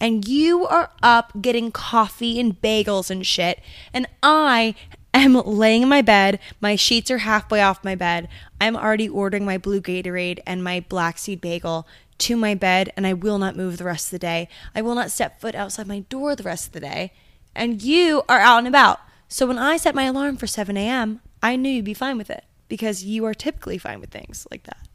and 0.01 0.27
you 0.27 0.67
are 0.67 0.91
up 1.03 1.33
getting 1.41 1.71
coffee 1.71 2.41
and 2.41 2.61
bagels 2.61 3.11
and 3.11 3.27
shit, 3.27 3.61
and 3.93 4.07
I 4.23 4.75
am 5.19 5.35
laying 5.35 5.83
in 5.83 5.89
my 5.89 6.03
bed. 6.03 6.39
My 6.61 6.77
sheets 6.77 7.11
are 7.11 7.19
halfway 7.19 7.61
off 7.61 7.85
my 7.85 7.95
bed. 7.95 8.29
I'm 8.61 8.77
already 8.77 9.09
ordering 9.09 9.45
my 9.45 9.59
blue 9.59 9.81
Gatorade 9.81 10.41
and 10.47 10.65
my 10.65 10.81
black 10.89 11.19
seed 11.19 11.41
bagel 11.41 11.87
to 12.19 12.37
my 12.37 12.55
bed, 12.55 12.93
and 12.97 13.07
I 13.07 13.13
will 13.13 13.39
not 13.39 13.57
move 13.57 13.79
the 13.79 13.85
rest 13.85 14.07
of 14.07 14.11
the 14.13 14.19
day. 14.21 14.49
I 14.75 14.83
will 14.83 14.95
not 14.95 15.11
step 15.11 15.41
foot 15.41 15.55
outside 15.55 15.87
my 15.87 16.01
door 16.01 16.37
the 16.37 16.45
rest 16.45 16.67
of 16.67 16.73
the 16.73 16.81
day. 16.81 17.13
And 17.55 17.83
you 17.83 18.23
are 18.29 18.39
out 18.39 18.59
and 18.59 18.69
about. 18.69 19.01
So 19.29 19.47
when 19.47 19.59
I 19.59 19.77
set 19.77 19.95
my 19.95 20.05
alarm 20.05 20.37
for 20.37 20.47
7 20.47 20.77
a.m., 20.77 21.21
I 21.43 21.57
knew 21.57 21.71
you'd 21.71 21.85
be 21.85 21.95
fine 21.95 22.17
with 22.17 22.31
it 22.31 22.45
because 22.69 23.05
you 23.05 23.25
are 23.25 23.35
typically 23.35 23.79
fine 23.79 24.01
with 24.01 24.11
things 24.11 24.47
like 24.51 24.63
that. 24.65 24.89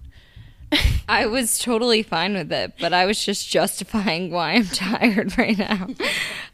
I 1.09 1.25
was 1.25 1.57
totally 1.57 2.03
fine 2.03 2.33
with 2.33 2.51
it, 2.51 2.73
but 2.79 2.93
I 2.93 3.05
was 3.05 3.23
just 3.23 3.49
justifying 3.49 4.31
why 4.31 4.53
I'm 4.53 4.65
tired 4.73 5.37
right 5.37 5.57
now. 5.57 5.87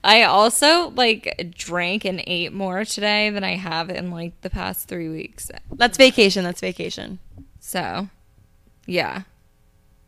I 0.04 0.23
also 0.23 0.89
like 0.89 1.54
drank 1.56 2.06
and 2.06 2.23
ate 2.28 2.54
more 2.54 2.86
today 2.86 3.30
than 3.30 3.43
I 3.43 3.56
have 3.56 3.89
in 3.89 4.12
like 4.12 4.39
the 4.41 4.49
past 4.49 4.88
three 4.88 5.10
weeks. 5.10 5.49
That's 5.71 5.97
vacation. 5.97 6.43
That's 6.43 6.62
vacation. 6.62 7.19
So, 7.60 8.10
yeah, 8.86 9.23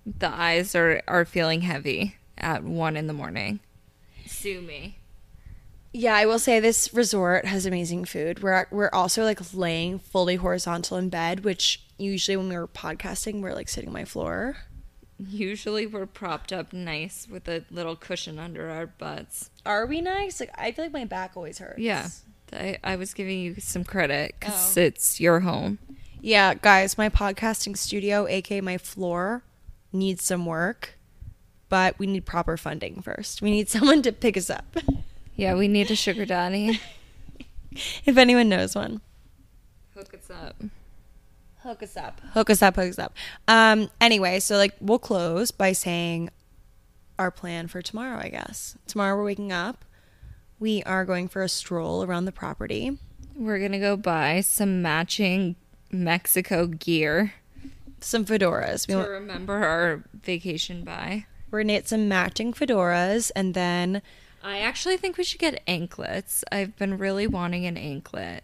the 0.05 0.29
eyes 0.29 0.75
are 0.75 1.01
are 1.07 1.25
feeling 1.25 1.61
heavy 1.61 2.17
at 2.37 2.63
one 2.63 2.97
in 2.97 3.07
the 3.07 3.13
morning. 3.13 3.59
Sue 4.27 4.61
me. 4.61 4.99
Yeah, 5.93 6.15
I 6.15 6.25
will 6.25 6.39
say 6.39 6.59
this 6.59 6.93
resort 6.93 7.45
has 7.45 7.65
amazing 7.65 8.05
food. 8.05 8.43
We're 8.43 8.67
we're 8.69 8.89
also 8.91 9.23
like 9.23 9.39
laying 9.53 9.97
fully 9.97 10.35
horizontal 10.35 10.97
in 10.97 11.09
bed, 11.09 11.45
which 11.45 11.84
usually 11.97 12.37
when 12.37 12.49
we 12.49 12.57
were 12.57 12.67
podcasting, 12.67 13.41
we're 13.41 13.53
like 13.53 13.69
sitting 13.69 13.89
on 13.89 13.93
my 13.93 14.05
floor. 14.05 14.57
Usually 15.17 15.87
we're 15.87 16.05
propped 16.05 16.51
up 16.51 16.73
nice 16.73 17.27
with 17.29 17.47
a 17.47 17.63
little 17.71 17.95
cushion 17.95 18.37
under 18.37 18.69
our 18.69 18.85
butts. 18.87 19.49
Are 19.65 19.85
we 19.85 20.01
nice? 20.01 20.39
Like 20.39 20.51
I 20.57 20.71
feel 20.73 20.85
like 20.85 20.93
my 20.93 21.05
back 21.05 21.31
always 21.35 21.59
hurts. 21.59 21.79
Yeah. 21.79 22.09
I, 22.53 22.77
I 22.83 22.95
was 22.95 23.13
giving 23.13 23.39
you 23.39 23.55
some 23.59 23.83
credit 23.83 24.35
because 24.39 24.77
Oh. 24.77 24.81
it's 24.81 25.19
your 25.19 25.39
home. 25.41 25.79
Yeah, 26.21 26.53
guys, 26.53 26.97
my 26.97 27.09
podcasting 27.09 27.77
studio, 27.77 28.27
aka 28.27 28.59
my 28.61 28.77
floor, 28.77 29.43
needs 29.93 30.23
some 30.23 30.45
work, 30.45 30.97
but 31.69 31.97
we 31.99 32.07
need 32.07 32.25
proper 32.25 32.57
funding 32.57 33.01
first. 33.01 33.41
We 33.41 33.51
need 33.51 33.69
someone 33.75 34.01
to 34.03 34.11
pick 34.11 34.35
us 34.37 34.49
up. 34.49 34.77
Yeah, 35.35 35.55
we 35.55 35.67
need 35.67 35.89
a 35.91 35.95
sugar 35.95 36.25
daddy. 36.25 36.79
if 38.05 38.17
anyone 38.17 38.49
knows 38.49 38.75
one. 38.75 39.01
Hook 39.95 40.13
us 40.13 40.29
up. 40.29 40.55
Hook 41.65 41.81
us 41.83 41.97
up. 41.97 42.21
Hook 42.33 42.49
us 42.49 42.61
up, 42.61 42.75
hook 42.75 42.89
us 42.89 42.99
up. 42.99 43.13
Um 43.47 43.89
anyway, 43.99 44.39
so 44.39 44.55
like 44.57 44.75
we'll 44.79 44.99
close 44.99 45.51
by 45.51 45.71
saying 45.73 46.29
our 47.17 47.31
plan 47.31 47.67
for 47.67 47.81
tomorrow, 47.81 48.19
I 48.19 48.29
guess. 48.29 48.77
Tomorrow 48.87 49.17
we're 49.17 49.25
waking 49.25 49.51
up. 49.51 49.83
We 50.59 50.83
are 50.83 51.05
going 51.05 51.27
for 51.27 51.41
a 51.41 51.49
stroll 51.49 52.03
around 52.03 52.25
the 52.25 52.31
property. 52.31 52.97
We're 53.35 53.59
going 53.59 53.73
to 53.73 53.79
go 53.79 53.97
buy 53.97 54.39
some 54.41 54.81
matching 54.81 55.55
Mexico 55.91 56.67
gear 56.67 57.33
Some 57.99 58.25
fedoras. 58.25 58.87
We 58.87 58.93
to 58.93 58.99
want, 58.99 59.09
remember 59.09 59.55
our 59.55 60.03
vacation 60.23 60.83
by. 60.83 61.25
we're 61.51 61.61
gonna 61.61 61.73
get 61.73 61.87
some 61.89 62.07
matching 62.07 62.53
fedoras 62.53 63.31
and 63.35 63.53
then 63.53 64.01
I 64.43 64.59
actually 64.59 64.97
think 64.97 65.17
we 65.17 65.23
should 65.23 65.39
get 65.39 65.61
anklets. 65.67 66.43
I've 66.51 66.75
been 66.77 66.97
really 66.97 67.25
wanting 67.27 67.65
an 67.65 67.77
anklet. 67.77 68.43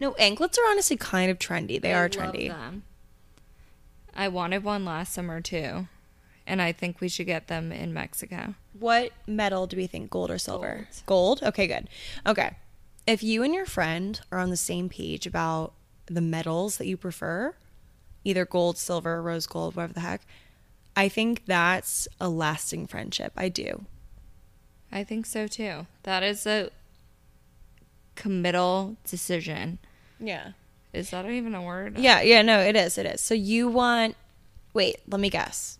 No 0.00 0.12
anklets 0.14 0.58
are 0.58 0.70
honestly 0.70 0.96
kind 0.96 1.30
of 1.30 1.38
trendy. 1.38 1.80
They 1.80 1.92
I 1.92 1.98
are 1.98 2.02
love 2.08 2.10
trendy. 2.34 2.48
them. 2.48 2.82
I 4.14 4.28
wanted 4.28 4.64
one 4.64 4.84
last 4.84 5.12
summer 5.12 5.40
too. 5.40 5.88
And 6.46 6.62
I 6.62 6.72
think 6.72 7.00
we 7.00 7.08
should 7.10 7.26
get 7.26 7.48
them 7.48 7.70
in 7.72 7.92
Mexico. 7.92 8.54
What 8.78 9.12
metal 9.26 9.66
do 9.66 9.76
we 9.76 9.86
think? 9.86 10.08
Gold 10.10 10.30
or 10.30 10.38
silver? 10.38 10.88
Gold. 11.04 11.42
Okay, 11.42 11.66
good. 11.66 11.88
Okay. 12.26 12.56
If 13.06 13.22
you 13.22 13.42
and 13.42 13.52
your 13.52 13.66
friend 13.66 14.18
are 14.32 14.38
on 14.38 14.48
the 14.50 14.56
same 14.56 14.88
page 14.88 15.26
about 15.26 15.74
the 16.06 16.22
metals 16.22 16.78
that 16.78 16.86
you 16.86 16.96
prefer, 16.96 17.54
either 18.24 18.46
gold, 18.46 18.78
silver, 18.78 19.20
rose 19.20 19.46
gold, 19.46 19.76
whatever 19.76 19.92
the 19.92 20.00
heck, 20.00 20.22
I 20.96 21.08
think 21.10 21.44
that's 21.44 22.08
a 22.18 22.28
lasting 22.30 22.86
friendship. 22.86 23.32
I 23.36 23.50
do. 23.50 23.84
I 24.90 25.04
think 25.04 25.26
so 25.26 25.46
too. 25.46 25.86
That 26.04 26.22
is 26.22 26.46
a 26.46 26.70
committal 28.14 28.96
decision. 29.08 29.78
Yeah. 30.20 30.52
Is 30.92 31.10
that 31.10 31.28
even 31.28 31.54
a 31.54 31.62
word? 31.62 31.98
Yeah, 31.98 32.20
yeah, 32.22 32.42
no, 32.42 32.60
it 32.60 32.76
is. 32.76 32.98
It 32.98 33.06
is. 33.06 33.20
So 33.20 33.34
you 33.34 33.68
want 33.68 34.16
Wait, 34.74 35.00
let 35.08 35.20
me 35.20 35.30
guess. 35.30 35.78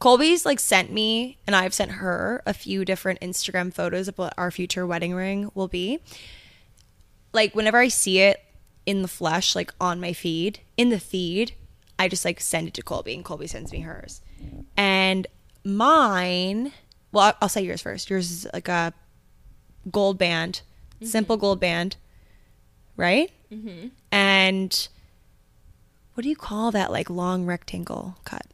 Colbie's 0.00 0.44
like 0.44 0.60
sent 0.60 0.92
me 0.92 1.38
and 1.46 1.56
I've 1.56 1.74
sent 1.74 1.92
her 1.92 2.42
a 2.46 2.52
few 2.52 2.84
different 2.84 3.20
Instagram 3.20 3.72
photos 3.72 4.06
of 4.06 4.18
what 4.18 4.34
our 4.36 4.50
future 4.50 4.86
wedding 4.86 5.14
ring 5.14 5.50
will 5.54 5.66
be. 5.66 6.00
Like 7.32 7.54
whenever 7.54 7.78
I 7.78 7.88
see 7.88 8.20
it 8.20 8.44
in 8.86 9.02
the 9.02 9.08
flesh, 9.08 9.56
like 9.56 9.72
on 9.80 10.00
my 10.00 10.12
feed, 10.12 10.60
in 10.76 10.90
the 10.90 11.00
feed, 11.00 11.52
I 11.98 12.08
just 12.08 12.24
like 12.24 12.40
send 12.40 12.68
it 12.68 12.74
to 12.74 12.82
Colbie 12.82 13.14
and 13.14 13.24
Colbie 13.24 13.48
sends 13.48 13.72
me 13.72 13.80
hers. 13.80 14.20
And 14.76 15.26
mine, 15.64 16.72
well, 17.10 17.34
I'll- 17.40 17.48
say 17.48 17.62
yours 17.62 17.82
first. 17.82 18.08
Yours 18.08 18.30
is 18.30 18.46
like 18.52 18.68
a 18.68 18.92
gold 19.90 20.18
band, 20.18 20.60
mm-hmm. 20.96 21.06
simple 21.06 21.36
gold 21.36 21.60
band, 21.60 21.96
right? 22.98 23.30
Mm-hmm. 23.50 23.88
And 24.12 24.88
what 26.12 26.24
do 26.24 26.28
you 26.28 26.36
call 26.36 26.70
that 26.72 26.92
like 26.92 27.08
long 27.08 27.46
rectangle 27.46 28.16
cut? 28.24 28.46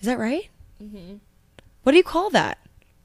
Is 0.00 0.06
that 0.06 0.18
right? 0.18 0.50
Mm-hmm. 0.82 1.16
What 1.82 1.92
do 1.92 1.96
you 1.96 2.04
call 2.04 2.28
that? 2.30 2.58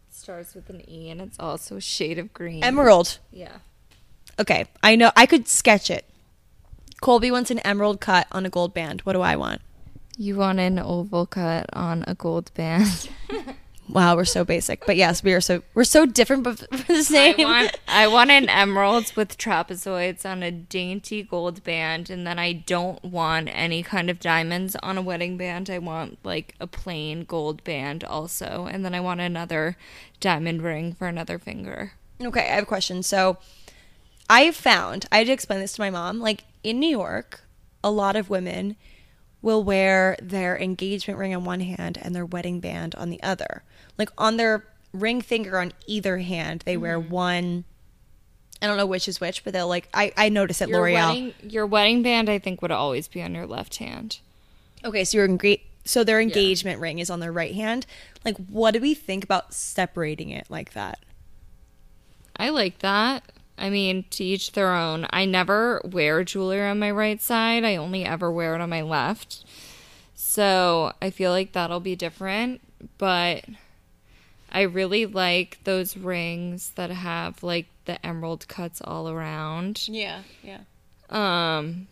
starts 0.10 0.54
with 0.54 0.70
an 0.70 0.88
E 0.88 1.10
and 1.10 1.20
it's 1.20 1.40
also 1.40 1.78
a 1.78 1.82
shade 1.82 2.20
of 2.20 2.32
green. 2.34 2.64
Emerald. 2.64 3.18
yeah. 3.32 3.58
Okay, 4.40 4.66
I 4.84 4.96
know. 4.96 5.12
I 5.16 5.26
could 5.26 5.48
sketch 5.48 5.90
it. 5.90 6.06
Colbie 7.02 7.32
wants 7.32 7.50
an 7.50 7.60
emerald 7.60 8.00
cut 8.00 8.28
on 8.32 8.46
a 8.46 8.50
gold 8.50 8.74
band. 8.74 9.02
What 9.02 9.14
do 9.14 9.22
I 9.22 9.36
want? 9.36 9.62
You 10.18 10.36
want 10.36 10.60
an 10.60 10.78
oval 10.78 11.26
cut 11.26 11.68
on 11.74 12.04
a 12.08 12.14
gold 12.14 12.52
band. 12.54 13.10
Wow, 13.92 14.16
we're 14.16 14.26
so 14.26 14.46
basic. 14.46 14.86
But 14.86 14.96
yes, 14.96 15.22
we 15.22 15.34
are 15.34 15.42
so 15.42 15.64
we're 15.74 15.84
so 15.84 16.06
different, 16.06 16.44
but 16.44 16.66
we're 16.72 16.98
the 16.98 17.04
same. 17.04 17.36
I 17.40 17.44
want 17.44 17.80
I 17.88 18.08
want 18.08 18.32
an 18.32 18.48
emeralds 18.48 19.16
with 19.16 19.38
trapezoids 19.38 20.26
on 20.26 20.44
a 20.44 20.52
dainty 20.52 21.24
gold 21.24 21.64
band 21.64 22.10
and 22.10 22.26
then 22.26 22.40
I 22.40 22.54
don't 22.54 23.04
want 23.04 23.50
any 23.52 23.84
kind 23.84 24.10
of 24.10 24.20
diamonds 24.20 24.78
on 24.78 24.98
a 24.98 25.02
wedding 25.02 25.38
band. 25.38 25.70
I 25.70 25.80
want 25.80 26.20
like 26.24 26.56
a 26.60 26.68
plain 26.68 27.26
gold 27.26 27.64
band 27.64 28.04
also 28.04 28.68
and 28.72 28.86
then 28.86 28.96
I 28.96 29.02
want 29.02 29.20
another 29.20 29.76
diamond 30.22 30.62
ring 30.62 30.94
for 30.94 31.08
another 31.08 31.38
finger. 31.38 31.94
Okay, 32.22 32.50
I 32.50 32.56
have 32.56 32.64
a 32.64 32.68
question. 32.68 33.04
So 33.04 33.40
I've 34.30 34.56
found, 34.56 35.06
I 35.12 35.18
had 35.18 35.28
to 35.28 35.34
explain 35.34 35.60
this 35.60 35.74
to 35.74 35.82
my 35.82 35.90
mom, 35.90 36.20
like 36.20 36.46
in 36.64 36.80
New 36.80 36.90
York, 36.90 37.42
a 37.84 37.92
lot 37.92 38.16
of 38.16 38.30
women 38.30 38.78
will 39.42 39.64
wear 39.64 40.16
their 40.22 40.58
engagement 40.58 41.20
ring 41.20 41.36
on 41.36 41.44
one 41.44 41.62
hand 41.62 41.98
and 42.02 42.16
their 42.16 42.26
wedding 42.26 42.60
band 42.60 42.96
on 42.96 43.10
the 43.10 43.22
other. 43.24 43.64
Like 44.02 44.10
on 44.18 44.38
their 44.38 44.66
ring 44.94 45.22
finger 45.22 45.60
on 45.60 45.74
either 45.86 46.18
hand, 46.18 46.64
they 46.66 46.76
wear 46.76 47.00
mm-hmm. 47.00 47.12
one. 47.12 47.64
I 48.60 48.66
don't 48.66 48.78
know 48.78 48.88
which 48.88 49.08
is 49.08 49.22
which, 49.22 49.44
but 49.44 49.54
they'll 49.54 49.68
like, 49.68 49.88
I, 49.94 50.12
I 50.18 50.30
noticed 50.30 50.60
at 50.60 50.70
Your 50.70 50.82
L'Oreal. 50.82 51.08
wedding 51.08 51.34
your 51.44 51.68
wedding 51.68 52.02
band 52.02 52.28
I 52.28 52.40
think 52.40 52.64
would 52.64 52.72
always 52.72 53.08
be 53.08 53.22
on 53.22 53.36
your 53.36 53.46
left 53.46 53.76
hand. 53.76 54.18
Okay, 54.84 55.04
so 55.04 55.20
your 55.20 55.28
enga- 55.28 55.62
so 55.86 56.04
their 56.04 56.20
engagement 56.20 56.80
ring 56.80 56.98
is 56.98 57.12
on 57.12 57.20
their 57.20 57.32
right 57.32 57.54
hand. 57.54 57.86
Like, 58.26 58.38
what 58.48 58.72
do 58.72 58.80
we 58.80 58.96
think 58.96 59.24
about 59.24 59.54
separating 59.54 60.32
it 60.32 60.48
like 60.50 60.74
that? 60.74 60.98
I 62.36 62.50
like 62.50 62.80
that. 62.80 63.22
I 63.60 63.70
mean, 63.70 64.06
to 64.10 64.24
each 64.24 64.54
their 64.54 64.74
own. 64.74 65.06
I 65.12 65.26
never 65.26 65.80
wear 65.84 66.24
jewelry 66.24 66.68
on 66.68 66.80
my 66.80 66.90
right 66.90 67.22
side. 67.22 67.64
I 67.64 67.76
only 67.76 68.04
ever 68.04 68.32
wear 68.32 68.56
it 68.56 68.62
on 68.62 68.70
my 68.72 68.82
left. 68.82 69.46
So 70.16 70.94
I 71.04 71.12
feel 71.12 71.30
like 71.30 71.52
that'll 71.52 71.80
be 71.80 71.96
different. 71.96 72.62
But 72.98 73.46
I 74.52 74.62
really 74.62 75.06
like 75.06 75.60
those 75.64 75.96
rings 75.96 76.72
that 76.76 76.90
have 76.90 77.42
like 77.42 77.68
the 77.86 78.04
emerald 78.06 78.48
cuts 78.48 78.82
all 78.84 79.10
around. 79.10 79.88
Yeah, 79.88 80.22
yeah. 80.44 80.60
Um, 81.10 81.88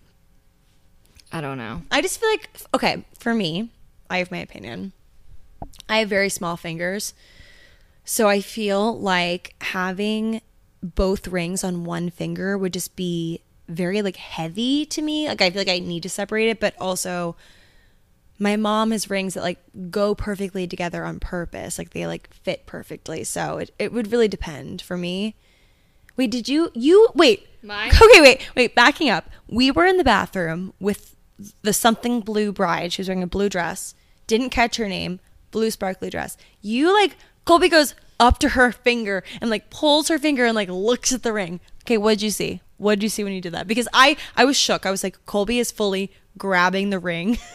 I 1.31 1.41
don't 1.41 1.57
know. 1.57 1.83
I 1.91 2.01
just 2.01 2.19
feel 2.19 2.29
like 2.29 2.49
okay, 2.73 3.05
for 3.19 3.33
me, 3.33 3.69
I 4.09 4.17
have 4.17 4.31
my 4.31 4.39
opinion. 4.39 4.91
I 5.87 5.99
have 5.99 6.09
very 6.09 6.29
small 6.29 6.57
fingers. 6.57 7.13
So 8.03 8.27
I 8.27 8.41
feel 8.41 8.99
like 8.99 9.55
having 9.61 10.41
both 10.81 11.27
rings 11.27 11.63
on 11.63 11.83
one 11.83 12.09
finger 12.09 12.57
would 12.57 12.73
just 12.73 12.95
be 12.95 13.41
very 13.67 14.01
like 14.01 14.15
heavy 14.15 14.85
to 14.87 15.01
me. 15.01 15.27
Like 15.27 15.41
I 15.41 15.49
feel 15.49 15.61
like 15.61 15.69
I 15.69 15.79
need 15.79 16.03
to 16.03 16.09
separate 16.09 16.49
it, 16.49 16.59
but 16.59 16.75
also 16.79 17.35
my 18.39 18.55
mom 18.55 18.91
has 18.91 19.09
rings 19.09 19.33
that 19.33 19.43
like 19.43 19.59
go 19.91 20.15
perfectly 20.15 20.65
together 20.65 21.03
on 21.03 21.19
purpose. 21.19 21.77
Like 21.77 21.91
they 21.91 22.07
like 22.07 22.33
fit 22.33 22.65
perfectly. 22.65 23.23
So 23.25 23.57
it, 23.57 23.71
it 23.77 23.91
would 23.91 24.11
really 24.11 24.29
depend 24.29 24.81
for 24.81 24.97
me. 24.97 25.35
Wait, 26.15 26.31
did 26.31 26.47
you 26.47 26.71
you 26.73 27.09
wait? 27.13 27.47
Mine? 27.61 27.89
Okay, 27.89 28.21
wait, 28.21 28.49
wait, 28.55 28.75
backing 28.75 29.09
up. 29.09 29.29
We 29.47 29.69
were 29.69 29.85
in 29.85 29.97
the 29.97 30.03
bathroom 30.03 30.73
with 30.79 31.15
the 31.61 31.73
something 31.73 32.21
blue 32.21 32.51
bride. 32.51 32.93
She 32.93 33.01
was 33.01 33.09
wearing 33.09 33.23
a 33.23 33.27
blue 33.27 33.49
dress. 33.49 33.93
Didn't 34.27 34.49
catch 34.49 34.77
her 34.77 34.87
name. 34.87 35.19
Blue 35.51 35.71
sparkly 35.71 36.09
dress. 36.09 36.37
You 36.61 36.93
like 36.93 37.17
Colbie 37.45 37.71
goes 37.71 37.95
up 38.19 38.37
to 38.39 38.49
her 38.49 38.71
finger 38.71 39.23
and 39.41 39.49
like 39.49 39.69
pulls 39.69 40.07
her 40.07 40.19
finger 40.19 40.45
and 40.45 40.55
like 40.55 40.69
looks 40.69 41.11
at 41.11 41.23
the 41.23 41.33
ring. 41.33 41.59
Okay, 41.83 41.97
what 41.97 42.11
did 42.11 42.21
you 42.21 42.31
see? 42.31 42.61
What 42.77 42.95
did 42.95 43.03
you 43.03 43.09
see 43.09 43.23
when 43.23 43.33
you 43.33 43.41
did 43.41 43.53
that? 43.53 43.67
Because 43.67 43.87
I 43.93 44.15
I 44.37 44.45
was 44.45 44.57
shook. 44.57 44.85
I 44.85 44.91
was 44.91 45.03
like 45.03 45.25
Colbie 45.25 45.59
is 45.59 45.71
fully 45.71 46.11
grabbing 46.37 46.89
the 46.89 46.99
ring. 46.99 47.37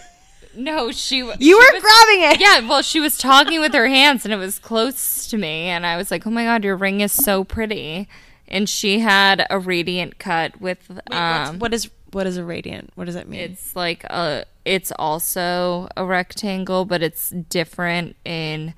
No, 0.57 0.91
she. 0.93 1.21
w- 1.21 1.37
you 1.41 1.47
she 1.51 1.55
were 1.55 1.75
was- 1.75 1.83
grabbing 1.83 2.31
it. 2.33 2.41
Yeah, 2.41 2.69
well, 2.69 2.83
she 2.83 3.01
was 3.01 3.17
talking 3.19 3.61
with 3.61 3.73
her 3.75 3.89
hands 3.89 4.25
and 4.25 4.33
it 4.35 4.37
was 4.39 4.59
close 4.59 5.27
to 5.29 5.37
me. 5.39 5.67
And 5.67 5.85
I 5.87 5.97
was 5.97 6.11
like, 6.11 6.27
oh 6.27 6.31
my 6.31 6.45
God, 6.45 6.65
your 6.65 6.77
ring 6.77 7.01
is 7.01 7.13
so 7.13 7.45
pretty. 7.45 8.09
And 8.47 8.69
she 8.69 8.99
had 9.01 9.47
a 9.51 9.59
radiant 9.59 10.19
cut 10.19 10.61
with, 10.61 10.89
What's- 10.89 11.51
um, 11.51 11.59
what 11.59 11.73
is 11.75 11.91
what 12.13 12.27
is 12.29 12.37
a 12.37 12.45
radiant? 12.45 12.93
What 12.95 13.07
does 13.07 13.15
that 13.15 13.29
mean? 13.29 13.41
it's 13.41 13.75
like 13.75 14.05
a, 14.05 14.45
it's 14.65 14.93
also 14.99 15.89
a 15.97 16.05
rectangle, 16.05 16.85
but 16.85 17.03
it's 17.03 17.31
different 17.31 18.15
in 18.25 18.73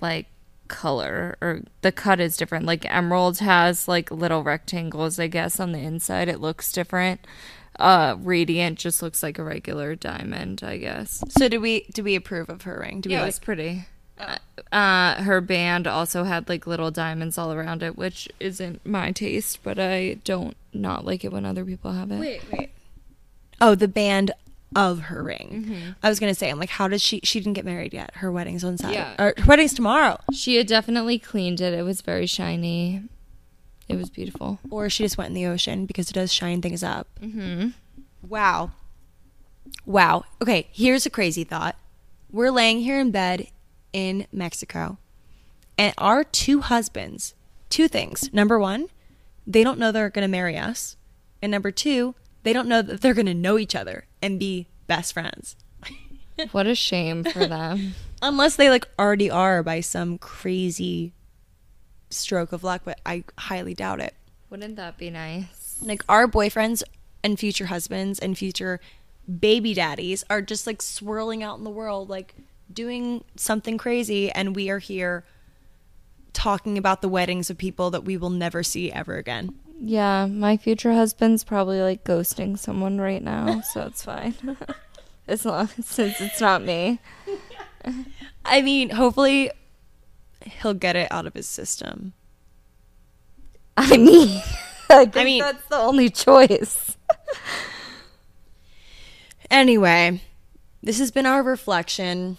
like 0.00 0.26
color 0.68 1.36
or 1.42 1.60
the 1.82 1.92
cut 1.92 2.20
is 2.20 2.36
different. 2.38 2.64
Like 2.64 2.86
emerald 2.88 3.38
has 3.40 3.86
like 3.86 4.10
little 4.10 4.42
rectangles, 4.42 5.18
I 5.18 5.26
guess, 5.26 5.60
on 5.60 5.72
the 5.72 5.78
inside. 5.80 6.28
It 6.28 6.40
looks 6.40 6.72
different. 6.72 7.20
Uh, 7.82 8.16
radiant 8.20 8.78
just 8.78 9.02
looks 9.02 9.22
like 9.22 9.38
a 9.38 9.44
regular 9.44 9.94
diamond, 9.96 10.62
I 10.62 10.76
guess. 10.78 11.22
so 11.28 11.48
do 11.48 11.60
we 11.60 11.84
do 11.92 12.02
we 12.04 12.14
approve 12.14 12.48
of 12.48 12.62
her 12.62 12.78
ring? 12.80 13.00
Do 13.00 13.08
we 13.08 13.14
Yeah, 13.14 13.18
it 13.20 13.22
like 13.22 13.28
was 13.28 13.38
pretty. 13.40 13.84
uh, 14.70 15.22
her 15.22 15.40
band 15.40 15.86
also 15.86 16.24
had 16.24 16.48
like 16.48 16.66
little 16.66 16.90
diamonds 16.90 17.36
all 17.38 17.52
around 17.52 17.82
it, 17.82 17.96
which 17.98 18.28
isn't 18.40 18.84
my 18.86 19.10
taste, 19.12 19.58
but 19.62 19.78
I 19.78 20.14
don't 20.24 20.56
not 20.72 21.04
like 21.04 21.24
it 21.24 21.32
when 21.32 21.44
other 21.44 21.64
people 21.64 21.92
have 21.92 22.10
it. 22.12 22.20
Wait, 22.20 22.42
wait. 22.52 22.70
Oh, 23.60 23.74
the 23.74 23.88
band 23.88 24.30
of 24.74 25.00
her 25.00 25.22
ring. 25.22 25.94
I 26.02 26.08
was 26.08 26.18
gonna 26.20 26.34
say, 26.34 26.50
I'm 26.50 26.58
like, 26.58 26.70
how 26.70 26.88
does 26.88 27.02
she? 27.02 27.20
She 27.24 27.40
didn't 27.40 27.54
get 27.54 27.64
married 27.64 27.92
yet. 27.92 28.12
Her 28.14 28.30
wedding's 28.32 28.64
on 28.64 28.78
Saturday. 28.78 28.98
Yeah. 28.98 29.14
Or 29.18 29.34
her 29.36 29.44
wedding's 29.46 29.74
tomorrow. 29.74 30.18
She 30.32 30.56
had 30.56 30.66
definitely 30.66 31.18
cleaned 31.18 31.60
it. 31.60 31.74
It 31.74 31.82
was 31.82 32.00
very 32.00 32.26
shiny. 32.26 33.02
It 33.92 33.98
was 33.98 34.10
beautiful. 34.10 34.58
Or 34.70 34.88
she 34.90 35.04
just 35.04 35.18
went 35.18 35.28
in 35.28 35.34
the 35.34 35.46
ocean 35.46 35.86
because 35.86 36.10
it 36.10 36.14
does 36.14 36.32
shine 36.32 36.62
things 36.62 36.82
up. 36.82 37.08
Mm-hmm. 37.20 37.68
Wow. 38.28 38.72
Wow. 39.84 40.24
Okay, 40.40 40.68
here's 40.72 41.06
a 41.06 41.10
crazy 41.10 41.44
thought. 41.44 41.76
We're 42.30 42.50
laying 42.50 42.80
here 42.80 42.98
in 42.98 43.10
bed 43.10 43.48
in 43.92 44.26
Mexico, 44.32 44.98
and 45.76 45.92
our 45.98 46.24
two 46.24 46.60
husbands, 46.62 47.34
two 47.68 47.88
things. 47.88 48.32
Number 48.32 48.58
one, 48.58 48.88
they 49.46 49.62
don't 49.64 49.78
know 49.78 49.92
they're 49.92 50.10
going 50.10 50.26
to 50.26 50.28
marry 50.28 50.56
us. 50.56 50.96
And 51.42 51.50
number 51.50 51.70
two, 51.70 52.14
they 52.42 52.52
don't 52.52 52.68
know 52.68 52.82
that 52.82 53.00
they're 53.00 53.14
going 53.14 53.26
to 53.26 53.34
know 53.34 53.58
each 53.58 53.74
other 53.74 54.06
and 54.22 54.38
be 54.38 54.68
best 54.86 55.12
friends. 55.12 55.56
What 56.52 56.66
a 56.66 56.74
shame 56.74 57.24
for 57.24 57.46
them. 57.46 57.94
Unless 58.22 58.56
they 58.56 58.70
like 58.70 58.88
already 58.98 59.30
are 59.30 59.62
by 59.62 59.80
some 59.80 60.18
crazy 60.18 61.12
stroke 62.12 62.52
of 62.52 62.62
luck, 62.64 62.82
but 62.84 63.00
I 63.06 63.24
highly 63.38 63.74
doubt 63.74 64.00
it. 64.00 64.14
Wouldn't 64.50 64.76
that 64.76 64.98
be 64.98 65.10
nice? 65.10 65.78
like 65.84 66.04
our 66.08 66.28
boyfriends 66.28 66.84
and 67.24 67.38
future 67.40 67.66
husbands 67.66 68.18
and 68.20 68.38
future 68.38 68.78
baby 69.40 69.74
daddies 69.74 70.22
are 70.30 70.40
just 70.40 70.64
like 70.66 70.80
swirling 70.80 71.42
out 71.42 71.58
in 71.58 71.64
the 71.64 71.70
world 71.70 72.08
like 72.08 72.36
doing 72.72 73.24
something 73.36 73.78
crazy 73.78 74.30
and 74.30 74.54
we 74.54 74.70
are 74.70 74.78
here 74.78 75.24
talking 76.32 76.78
about 76.78 77.02
the 77.02 77.08
weddings 77.08 77.50
of 77.50 77.58
people 77.58 77.90
that 77.90 78.04
we 78.04 78.16
will 78.16 78.30
never 78.30 78.62
see 78.62 78.92
ever 78.92 79.16
again 79.16 79.52
Yeah, 79.80 80.26
my 80.26 80.56
future 80.56 80.92
husband's 80.92 81.42
probably 81.42 81.80
like 81.80 82.04
ghosting 82.04 82.56
someone 82.56 83.00
right 83.00 83.22
now, 83.22 83.60
so 83.72 83.82
it's 83.82 84.04
fine. 84.12 84.34
as 85.26 85.44
long 85.44 85.66
since 85.82 86.20
it's 86.20 86.40
not 86.40 86.62
me. 86.62 87.00
i 88.44 88.62
mean 88.62 88.90
hopefully 88.90 89.50
he'll 90.46 90.74
get 90.74 90.96
it 90.96 91.10
out 91.10 91.26
of 91.26 91.34
his 91.34 91.48
system. 91.48 92.12
I 93.76 93.96
mean, 93.96 94.40
I, 94.90 95.06
think 95.06 95.14
mean- 95.24 95.40
that's 95.40 95.66
the 95.68 95.78
only 95.78 96.10
choice. 96.10 96.96
anyway 99.50 100.20
this 100.82 100.98
has 100.98 101.10
been 101.10 101.26
our 101.26 101.42
reflection 101.42 102.38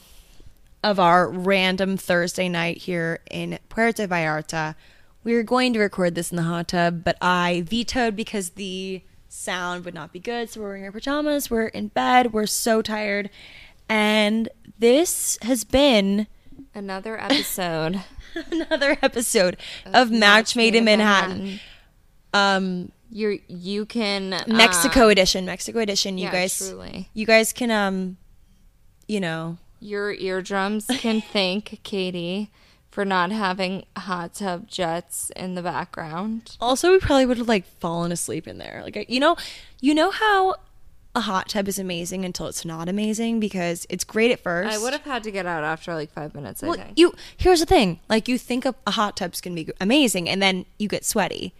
of 0.83 0.99
our 0.99 1.29
random 1.29 1.95
thursday 1.95 2.49
night 2.49 2.77
here 2.77 3.19
in 3.31 3.57
puerto 3.69 4.07
vallarta. 4.07 4.75
We 5.23 5.35
were 5.35 5.43
going 5.43 5.71
to 5.73 5.79
record 5.79 6.15
this 6.15 6.31
in 6.31 6.35
the 6.37 6.43
hot 6.43 6.69
tub 6.69 7.03
but 7.03 7.17
i 7.21 7.63
vetoed 7.65 8.15
because 8.15 8.51
the 8.51 9.01
sound 9.29 9.85
would 9.85 9.93
not 9.93 10.11
be 10.11 10.19
good. 10.19 10.49
So 10.49 10.61
we're 10.61 10.67
wearing 10.69 10.85
our 10.85 10.91
pajamas 10.91 11.49
we're 11.49 11.67
in 11.67 11.87
bed 11.89 12.33
we're 12.33 12.47
so 12.47 12.81
tired. 12.81 13.29
And 13.87 14.49
this 14.79 15.37
has 15.43 15.63
been 15.63 16.27
Another 16.75 17.19
episode. 17.21 18.01
another 18.51 18.97
episode 19.01 19.57
of 19.85 20.09
match 20.09 20.55
made 20.55 20.73
in 20.73 20.83
manhattan 20.85 21.59
um 22.33 22.91
You 23.11 23.39
you 23.47 23.85
can 23.85 24.33
uh, 24.33 24.43
mexico 24.47 25.09
edition 25.09 25.45
mexico 25.45 25.79
edition 25.79 26.17
you 26.17 26.23
yeah, 26.25 26.31
guys 26.31 26.57
truly. 26.57 27.09
you 27.13 27.27
guys 27.27 27.53
can 27.53 27.69
um 27.69 28.17
you 29.07 29.19
know 29.19 29.57
your 29.79 30.13
eardrums 30.13 30.87
can 30.97 31.21
thank 31.33 31.79
Katy 31.83 32.49
for 32.89 33.03
not 33.05 33.31
having 33.31 33.85
hot 33.97 34.35
tub 34.35 34.67
jets 34.67 35.31
in 35.35 35.55
the 35.55 35.63
background. 35.63 36.55
Also, 36.61 36.91
we 36.91 36.99
probably 36.99 37.25
would 37.25 37.39
have 37.39 37.47
like 37.47 37.65
fallen 37.79 38.11
asleep 38.11 38.47
in 38.47 38.59
there. 38.59 38.81
Like, 38.83 39.09
you 39.09 39.19
know, 39.19 39.35
you 39.81 39.95
know 39.95 40.11
how 40.11 40.55
a 41.15 41.21
hot 41.21 41.47
tub 41.49 41.67
is 41.67 41.77
amazing 41.77 42.25
until 42.25 42.47
it's 42.47 42.65
not 42.65 42.89
amazing 42.89 43.39
because 43.39 43.85
it's 43.89 44.03
great 44.03 44.31
at 44.31 44.39
first. 44.39 44.73
I 44.73 44.81
would 44.81 44.93
have 44.93 45.03
had 45.03 45.23
to 45.23 45.31
get 45.31 45.45
out 45.45 45.63
after 45.63 45.93
like 45.93 46.11
five 46.11 46.33
minutes. 46.33 46.63
I 46.63 46.67
Well, 46.67 46.75
think. 46.77 46.97
you 46.97 47.13
here's 47.37 47.59
the 47.59 47.65
thing. 47.67 47.99
Like, 48.09 48.27
you 48.27 48.37
think 48.39 48.65
a, 48.65 48.73
a 48.87 48.91
hot 48.91 49.15
tub's 49.17 49.39
gonna 49.39 49.55
be 49.55 49.69
amazing, 49.79 50.27
and 50.27 50.41
then 50.41 50.65
you 50.79 50.87
get 50.87 51.05
sweaty, 51.05 51.53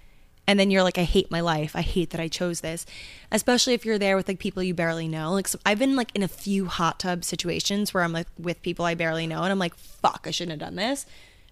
and 0.48 0.60
then 0.60 0.72
you're 0.72 0.82
like, 0.84 0.98
I 0.98 1.04
hate 1.04 1.30
my 1.30 1.40
life. 1.40 1.76
I 1.76 1.82
hate 1.82 2.10
that 2.10 2.20
I 2.20 2.28
chose 2.28 2.62
this. 2.62 2.86
Especially 3.32 3.74
if 3.74 3.86
you're 3.86 4.00
there 4.00 4.16
with 4.16 4.28
like 4.28 4.40
people 4.40 4.64
you 4.64 4.74
barely 4.74 5.08
know. 5.08 5.32
Like, 5.34 5.48
so 5.48 5.60
I've 5.66 5.80
been 5.80 5.96
like 5.96 6.10
in 6.16 6.24
a 6.24 6.28
few 6.28 6.66
hot 6.66 7.00
tub 7.00 7.24
situations 7.24 7.94
where 7.94 8.04
I'm 8.04 8.12
like 8.12 8.28
with 8.40 8.62
people 8.64 8.86
I 8.86 8.96
barely 8.96 9.28
know, 9.28 9.44
and 9.44 9.52
I'm 9.52 9.60
like, 9.60 9.76
fuck, 9.76 10.26
I 10.28 10.32
shouldn't 10.32 10.60
have 10.60 10.68
done 10.68 10.76
this 10.78 11.06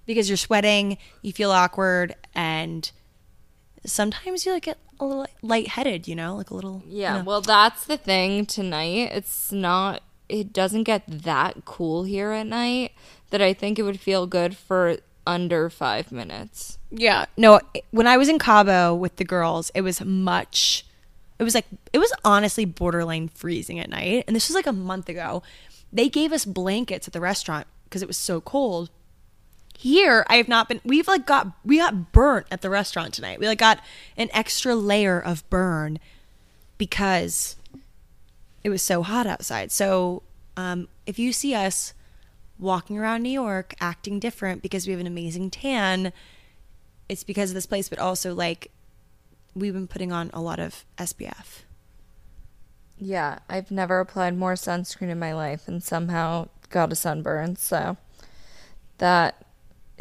because 0.08 0.28
you're 0.28 0.38
sweating, 0.38 0.98
you 1.22 1.32
feel 1.34 1.52
awkward, 1.52 2.16
and 2.34 2.90
sometimes 3.86 4.46
you 4.46 4.54
like 4.54 4.64
get 4.64 4.78
a 5.02 5.06
little 5.06 5.28
lightheaded, 5.42 6.08
you 6.08 6.16
know, 6.16 6.36
like 6.36 6.50
a 6.50 6.56
little. 6.56 6.84
Yeah, 6.88 7.14
you 7.14 7.20
know. 7.20 7.26
well, 7.26 7.42
that's 7.42 7.86
the 7.86 7.98
thing 7.98 8.46
tonight. 8.46 9.12
It's 9.12 9.52
not, 9.52 10.02
it 10.30 10.54
doesn't 10.54 10.84
get 10.84 11.04
that 11.08 11.66
cool 11.66 12.04
here 12.04 12.32
at 12.32 12.48
night 12.48 12.94
that 13.32 13.42
I 13.42 13.54
think 13.54 13.78
it 13.80 13.84
would 13.84 14.00
feel 14.00 14.28
good 14.28 14.56
for 14.56 14.98
under 15.28 15.70
five 15.70 16.12
minutes. 16.12 16.78
Yeah. 16.90 17.26
No, 17.38 17.60
when 17.92 18.08
I 18.08 18.18
was 18.18 18.30
in 18.30 18.40
Cabo 18.40 18.96
with 18.96 19.18
the 19.18 19.26
girls, 19.26 19.72
it 19.74 19.82
was 19.82 20.02
much 20.02 20.86
it 21.42 21.44
was 21.44 21.56
like 21.56 21.66
it 21.92 21.98
was 21.98 22.14
honestly 22.24 22.66
borderline 22.66 23.28
freezing 23.28 23.80
at 23.80 23.90
night. 23.90 24.26
And 24.28 24.36
this 24.36 24.48
was 24.48 24.54
like 24.54 24.68
a 24.68 24.72
month 24.72 25.10
ago. 25.10 25.42
They 25.92 26.08
gave 26.08 26.32
us 26.32 26.46
blankets 26.46 27.08
at 27.08 27.14
the 27.14 27.20
restaurant 27.20 27.66
because 27.86 28.04
it 28.04 28.08
was 28.08 28.16
so 28.16 28.40
cold. 28.42 28.92
Here, 29.82 30.24
I 30.30 30.36
have 30.36 30.48
not 30.48 30.70
been 30.70 30.80
we've 30.86 31.08
like 31.08 31.26
got 31.26 31.54
we 31.66 31.80
got 31.80 32.12
burnt 32.12 32.46
at 32.52 32.62
the 32.62 32.70
restaurant 32.70 33.16
tonight. 33.16 33.40
We 33.40 33.48
like 33.48 33.58
got 33.58 33.80
an 34.16 34.30
extra 34.32 34.76
layer 34.76 35.20
of 35.20 35.50
burn 35.50 35.98
because 36.78 37.56
it 38.64 38.70
was 38.70 38.84
so 38.84 39.02
hot 39.02 39.26
outside. 39.26 39.72
So, 39.72 40.22
um, 40.56 40.88
if 41.08 41.18
you 41.18 41.34
see 41.34 41.56
us 41.56 41.96
walking 42.60 43.00
around 43.00 43.24
New 43.24 43.32
York 43.32 43.74
acting 43.82 44.20
different 44.20 44.62
because 44.62 44.86
we 44.86 44.92
have 44.92 45.00
an 45.00 45.08
amazing 45.08 45.50
tan, 45.50 46.14
it's 47.10 47.24
because 47.24 47.50
of 47.50 47.56
this 47.56 47.66
place, 47.66 47.90
but 47.90 47.98
also 47.98 48.36
like 48.36 48.70
we've 49.56 49.74
been 49.74 49.88
putting 49.88 50.12
on 50.12 50.30
a 50.32 50.42
lot 50.42 50.60
of 50.60 50.86
SPF. 51.00 51.64
Yeah, 53.00 53.40
I've 53.50 53.72
never 53.72 54.00
applied 54.00 54.38
more 54.38 54.54
sunscreen 54.54 55.10
in 55.10 55.18
my 55.18 55.34
life 55.34 55.68
and 55.68 55.84
somehow 55.84 56.50
got 56.70 56.92
a 56.92 56.96
sunburn. 56.96 57.56
So 57.56 57.98
that 59.00 59.44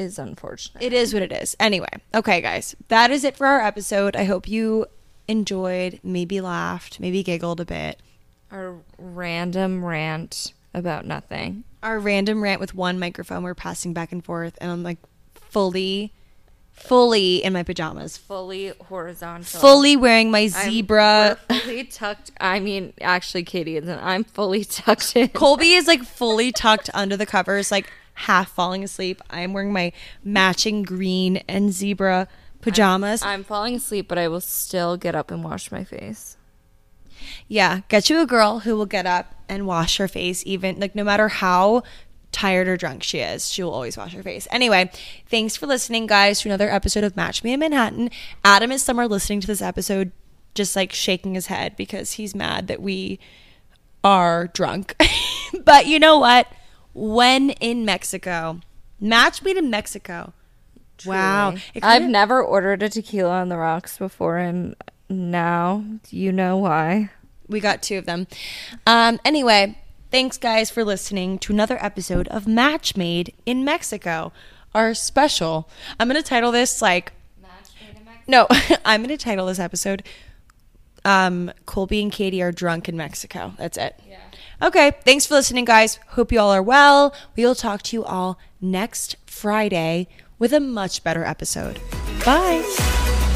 is 0.01 0.19
unfortunate. 0.19 0.83
It 0.83 0.93
is 0.93 1.13
what 1.15 1.23
it 1.23 1.33
is. 1.33 1.57
Anyway, 1.61 1.89
okay, 2.15 2.41
guys, 2.41 2.75
that 2.89 3.11
is 3.11 3.25
it 3.25 3.37
for 3.37 3.47
our 3.47 3.61
episode. 3.61 4.17
I 4.17 4.25
hope 4.25 4.49
you 4.49 4.87
enjoyed, 5.29 6.01
maybe 6.03 6.41
laughed, 6.41 6.99
maybe 7.01 7.23
giggled 7.23 7.61
a 7.61 7.65
bit. 7.65 8.01
Our 8.51 8.77
random 8.99 9.85
rant 9.85 10.53
about 10.75 11.07
nothing. 11.07 11.65
Our 11.83 11.99
random 11.99 12.43
rant 12.43 12.61
with 12.61 12.75
one 12.75 12.99
microphone, 12.99 13.43
we're 13.43 13.55
passing 13.55 13.93
back 13.93 14.13
and 14.13 14.25
forth, 14.25 14.59
and 14.61 14.71
I'm 14.71 14.83
like 14.83 14.99
fully, 15.35 16.13
fully 16.73 17.43
in 17.43 17.53
my 17.53 17.63
pajamas, 17.63 18.17
Fully 18.17 18.73
horizontal. 18.89 19.61
fully 19.61 19.97
wearing 19.97 20.31
my 20.31 20.41
I'm- 20.41 20.51
zebra. 20.71 21.39
fully 21.49 21.85
tucked. 21.85 22.33
I 22.41 22.61
mean, 22.61 22.93
actually, 23.01 23.45
Katy 23.45 23.77
isn't. 23.77 23.99
I'm 24.01 24.25
fully 24.25 24.65
tucked 24.65 25.15
in. 25.17 25.29
Colbie 25.29 25.77
is 25.77 25.87
like 25.87 26.03
fully 26.03 26.53
tucked 26.53 26.91
under 26.95 27.17
the 27.17 27.27
covers, 27.27 27.71
like 27.71 27.91
half 28.21 28.51
falling 28.51 28.85
asleep. 28.85 29.23
I 29.31 29.41
am 29.41 29.53
wearing 29.53 29.73
my 29.73 29.93
matching 30.23 30.83
green 30.83 31.39
and 31.49 31.73
zebra 31.73 32.29
pajamas. 32.61 33.23
I'm 33.23 33.45
falling 33.45 33.77
asleep, 33.77 34.09
but 34.09 34.19
I 34.19 34.29
will 34.29 34.41
still 34.41 34.97
get 34.97 35.15
up 35.15 35.31
and 35.31 35.43
wash 35.43 35.73
my 35.73 35.85
face. 35.85 36.37
yeah, 37.49 37.81
get 37.89 38.11
you 38.11 38.21
a 38.21 38.27
girl 38.27 38.61
who 38.61 38.77
will 38.77 38.87
get 38.87 39.07
up 39.07 39.35
and 39.49 39.67
wash 39.67 39.97
her 39.99 40.09
face, 40.09 40.43
even 40.47 40.79
like 40.79 40.95
no 40.95 41.05
matter 41.05 41.29
how 41.29 41.83
tired 42.33 42.69
or 42.69 42.77
drunk 42.77 43.03
she 43.03 43.19
is, 43.19 43.51
she 43.51 43.63
will 43.63 43.73
always 43.73 43.97
wash 43.97 44.13
her 44.13 44.23
face. 44.23 44.47
Anyway, 44.51 44.91
thanks 45.29 45.57
for 45.57 45.67
listening, 45.67 46.07
guys, 46.07 46.41
to 46.41 46.49
another 46.49 46.71
episode 46.71 47.05
of 47.05 47.17
Match 47.17 47.43
Made 47.43 47.55
in 47.55 47.61
Manhattan. 47.61 48.11
Adam 48.45 48.71
is 48.71 48.83
somewhere 48.83 49.09
listening 49.09 49.41
to 49.41 49.47
this 49.47 49.63
episode, 49.63 50.13
just 50.55 50.77
like 50.77 50.93
shaking 50.93 51.35
his 51.35 51.47
head 51.47 51.77
because 51.77 52.13
he's 52.13 52.35
mad 52.35 52.69
that 52.69 52.81
we 52.81 53.19
are 54.05 54.49
drunk. 54.49 54.95
but 55.65 55.87
you 55.87 55.99
know 55.99 56.19
what? 56.19 56.47
When 56.93 57.51
in 57.51 57.85
Mexico, 57.85 58.61
match 59.01 59.43
made 59.43 59.57
in 59.57 59.71
Mexico. 59.71 60.33
Wow. 61.07 61.55
I've 61.83 62.09
never 62.09 62.43
ordered 62.43 62.83
a 62.83 62.89
tequila 62.89 63.41
on 63.41 63.49
the 63.49 63.57
rocks 63.57 63.97
before, 63.97 64.37
and 64.37 64.75
now 65.09 65.85
you 66.11 66.31
know 66.33 66.59
why. 66.59 67.11
We 67.49 67.61
got 67.61 67.83
two 67.83 67.99
of 67.99 68.07
them. 68.07 68.27
Um, 68.87 69.19
anyway, 69.25 69.79
thanks 70.11 70.37
guys 70.37 70.71
for 70.71 70.85
listening 70.85 71.39
to 71.41 71.53
another 71.53 71.83
episode 71.83 72.29
of 72.29 72.47
Match 72.47 72.97
Made 72.97 73.35
in 73.47 73.65
Mexico, 73.65 74.33
our 74.75 74.93
special. 74.93 75.69
I'm 75.99 76.09
gonna 76.09 76.23
title 76.23 76.53
this 76.53 76.83
like 76.83 77.13
Matchmade 77.43 77.97
in 77.99 78.05
Mexico. 78.05 78.23
no, 78.29 78.47
I'm 78.85 79.03
gonna 79.03 79.17
title 79.17 79.47
this 79.47 79.59
episode 79.59 80.03
um, 81.05 81.51
Colbie 81.67 82.03
and 82.03 82.13
Katy 82.13 82.43
are 82.43 82.53
drunk 82.53 82.89
in 82.89 82.97
Mexico. 82.97 83.55
That's 83.57 83.77
it. 83.77 83.99
Yeah. 84.09 84.19
Okay. 84.63 84.93
Thanks 85.05 85.27
for 85.27 85.35
listening, 85.35 85.65
guys. 85.65 85.99
Hope 86.09 86.33
you 86.33 86.41
all 86.41 86.51
are 86.51 86.63
well. 86.63 87.15
We 87.37 87.45
will 87.45 87.55
talk 87.55 87.83
to 87.83 87.97
you 87.97 88.05
all 88.05 88.39
next 88.61 89.17
Friday 89.27 90.09
with 90.39 90.53
a 90.53 90.61
much 90.61 91.05
better 91.05 91.25
episode. 91.25 91.81
Bye. 92.25 93.30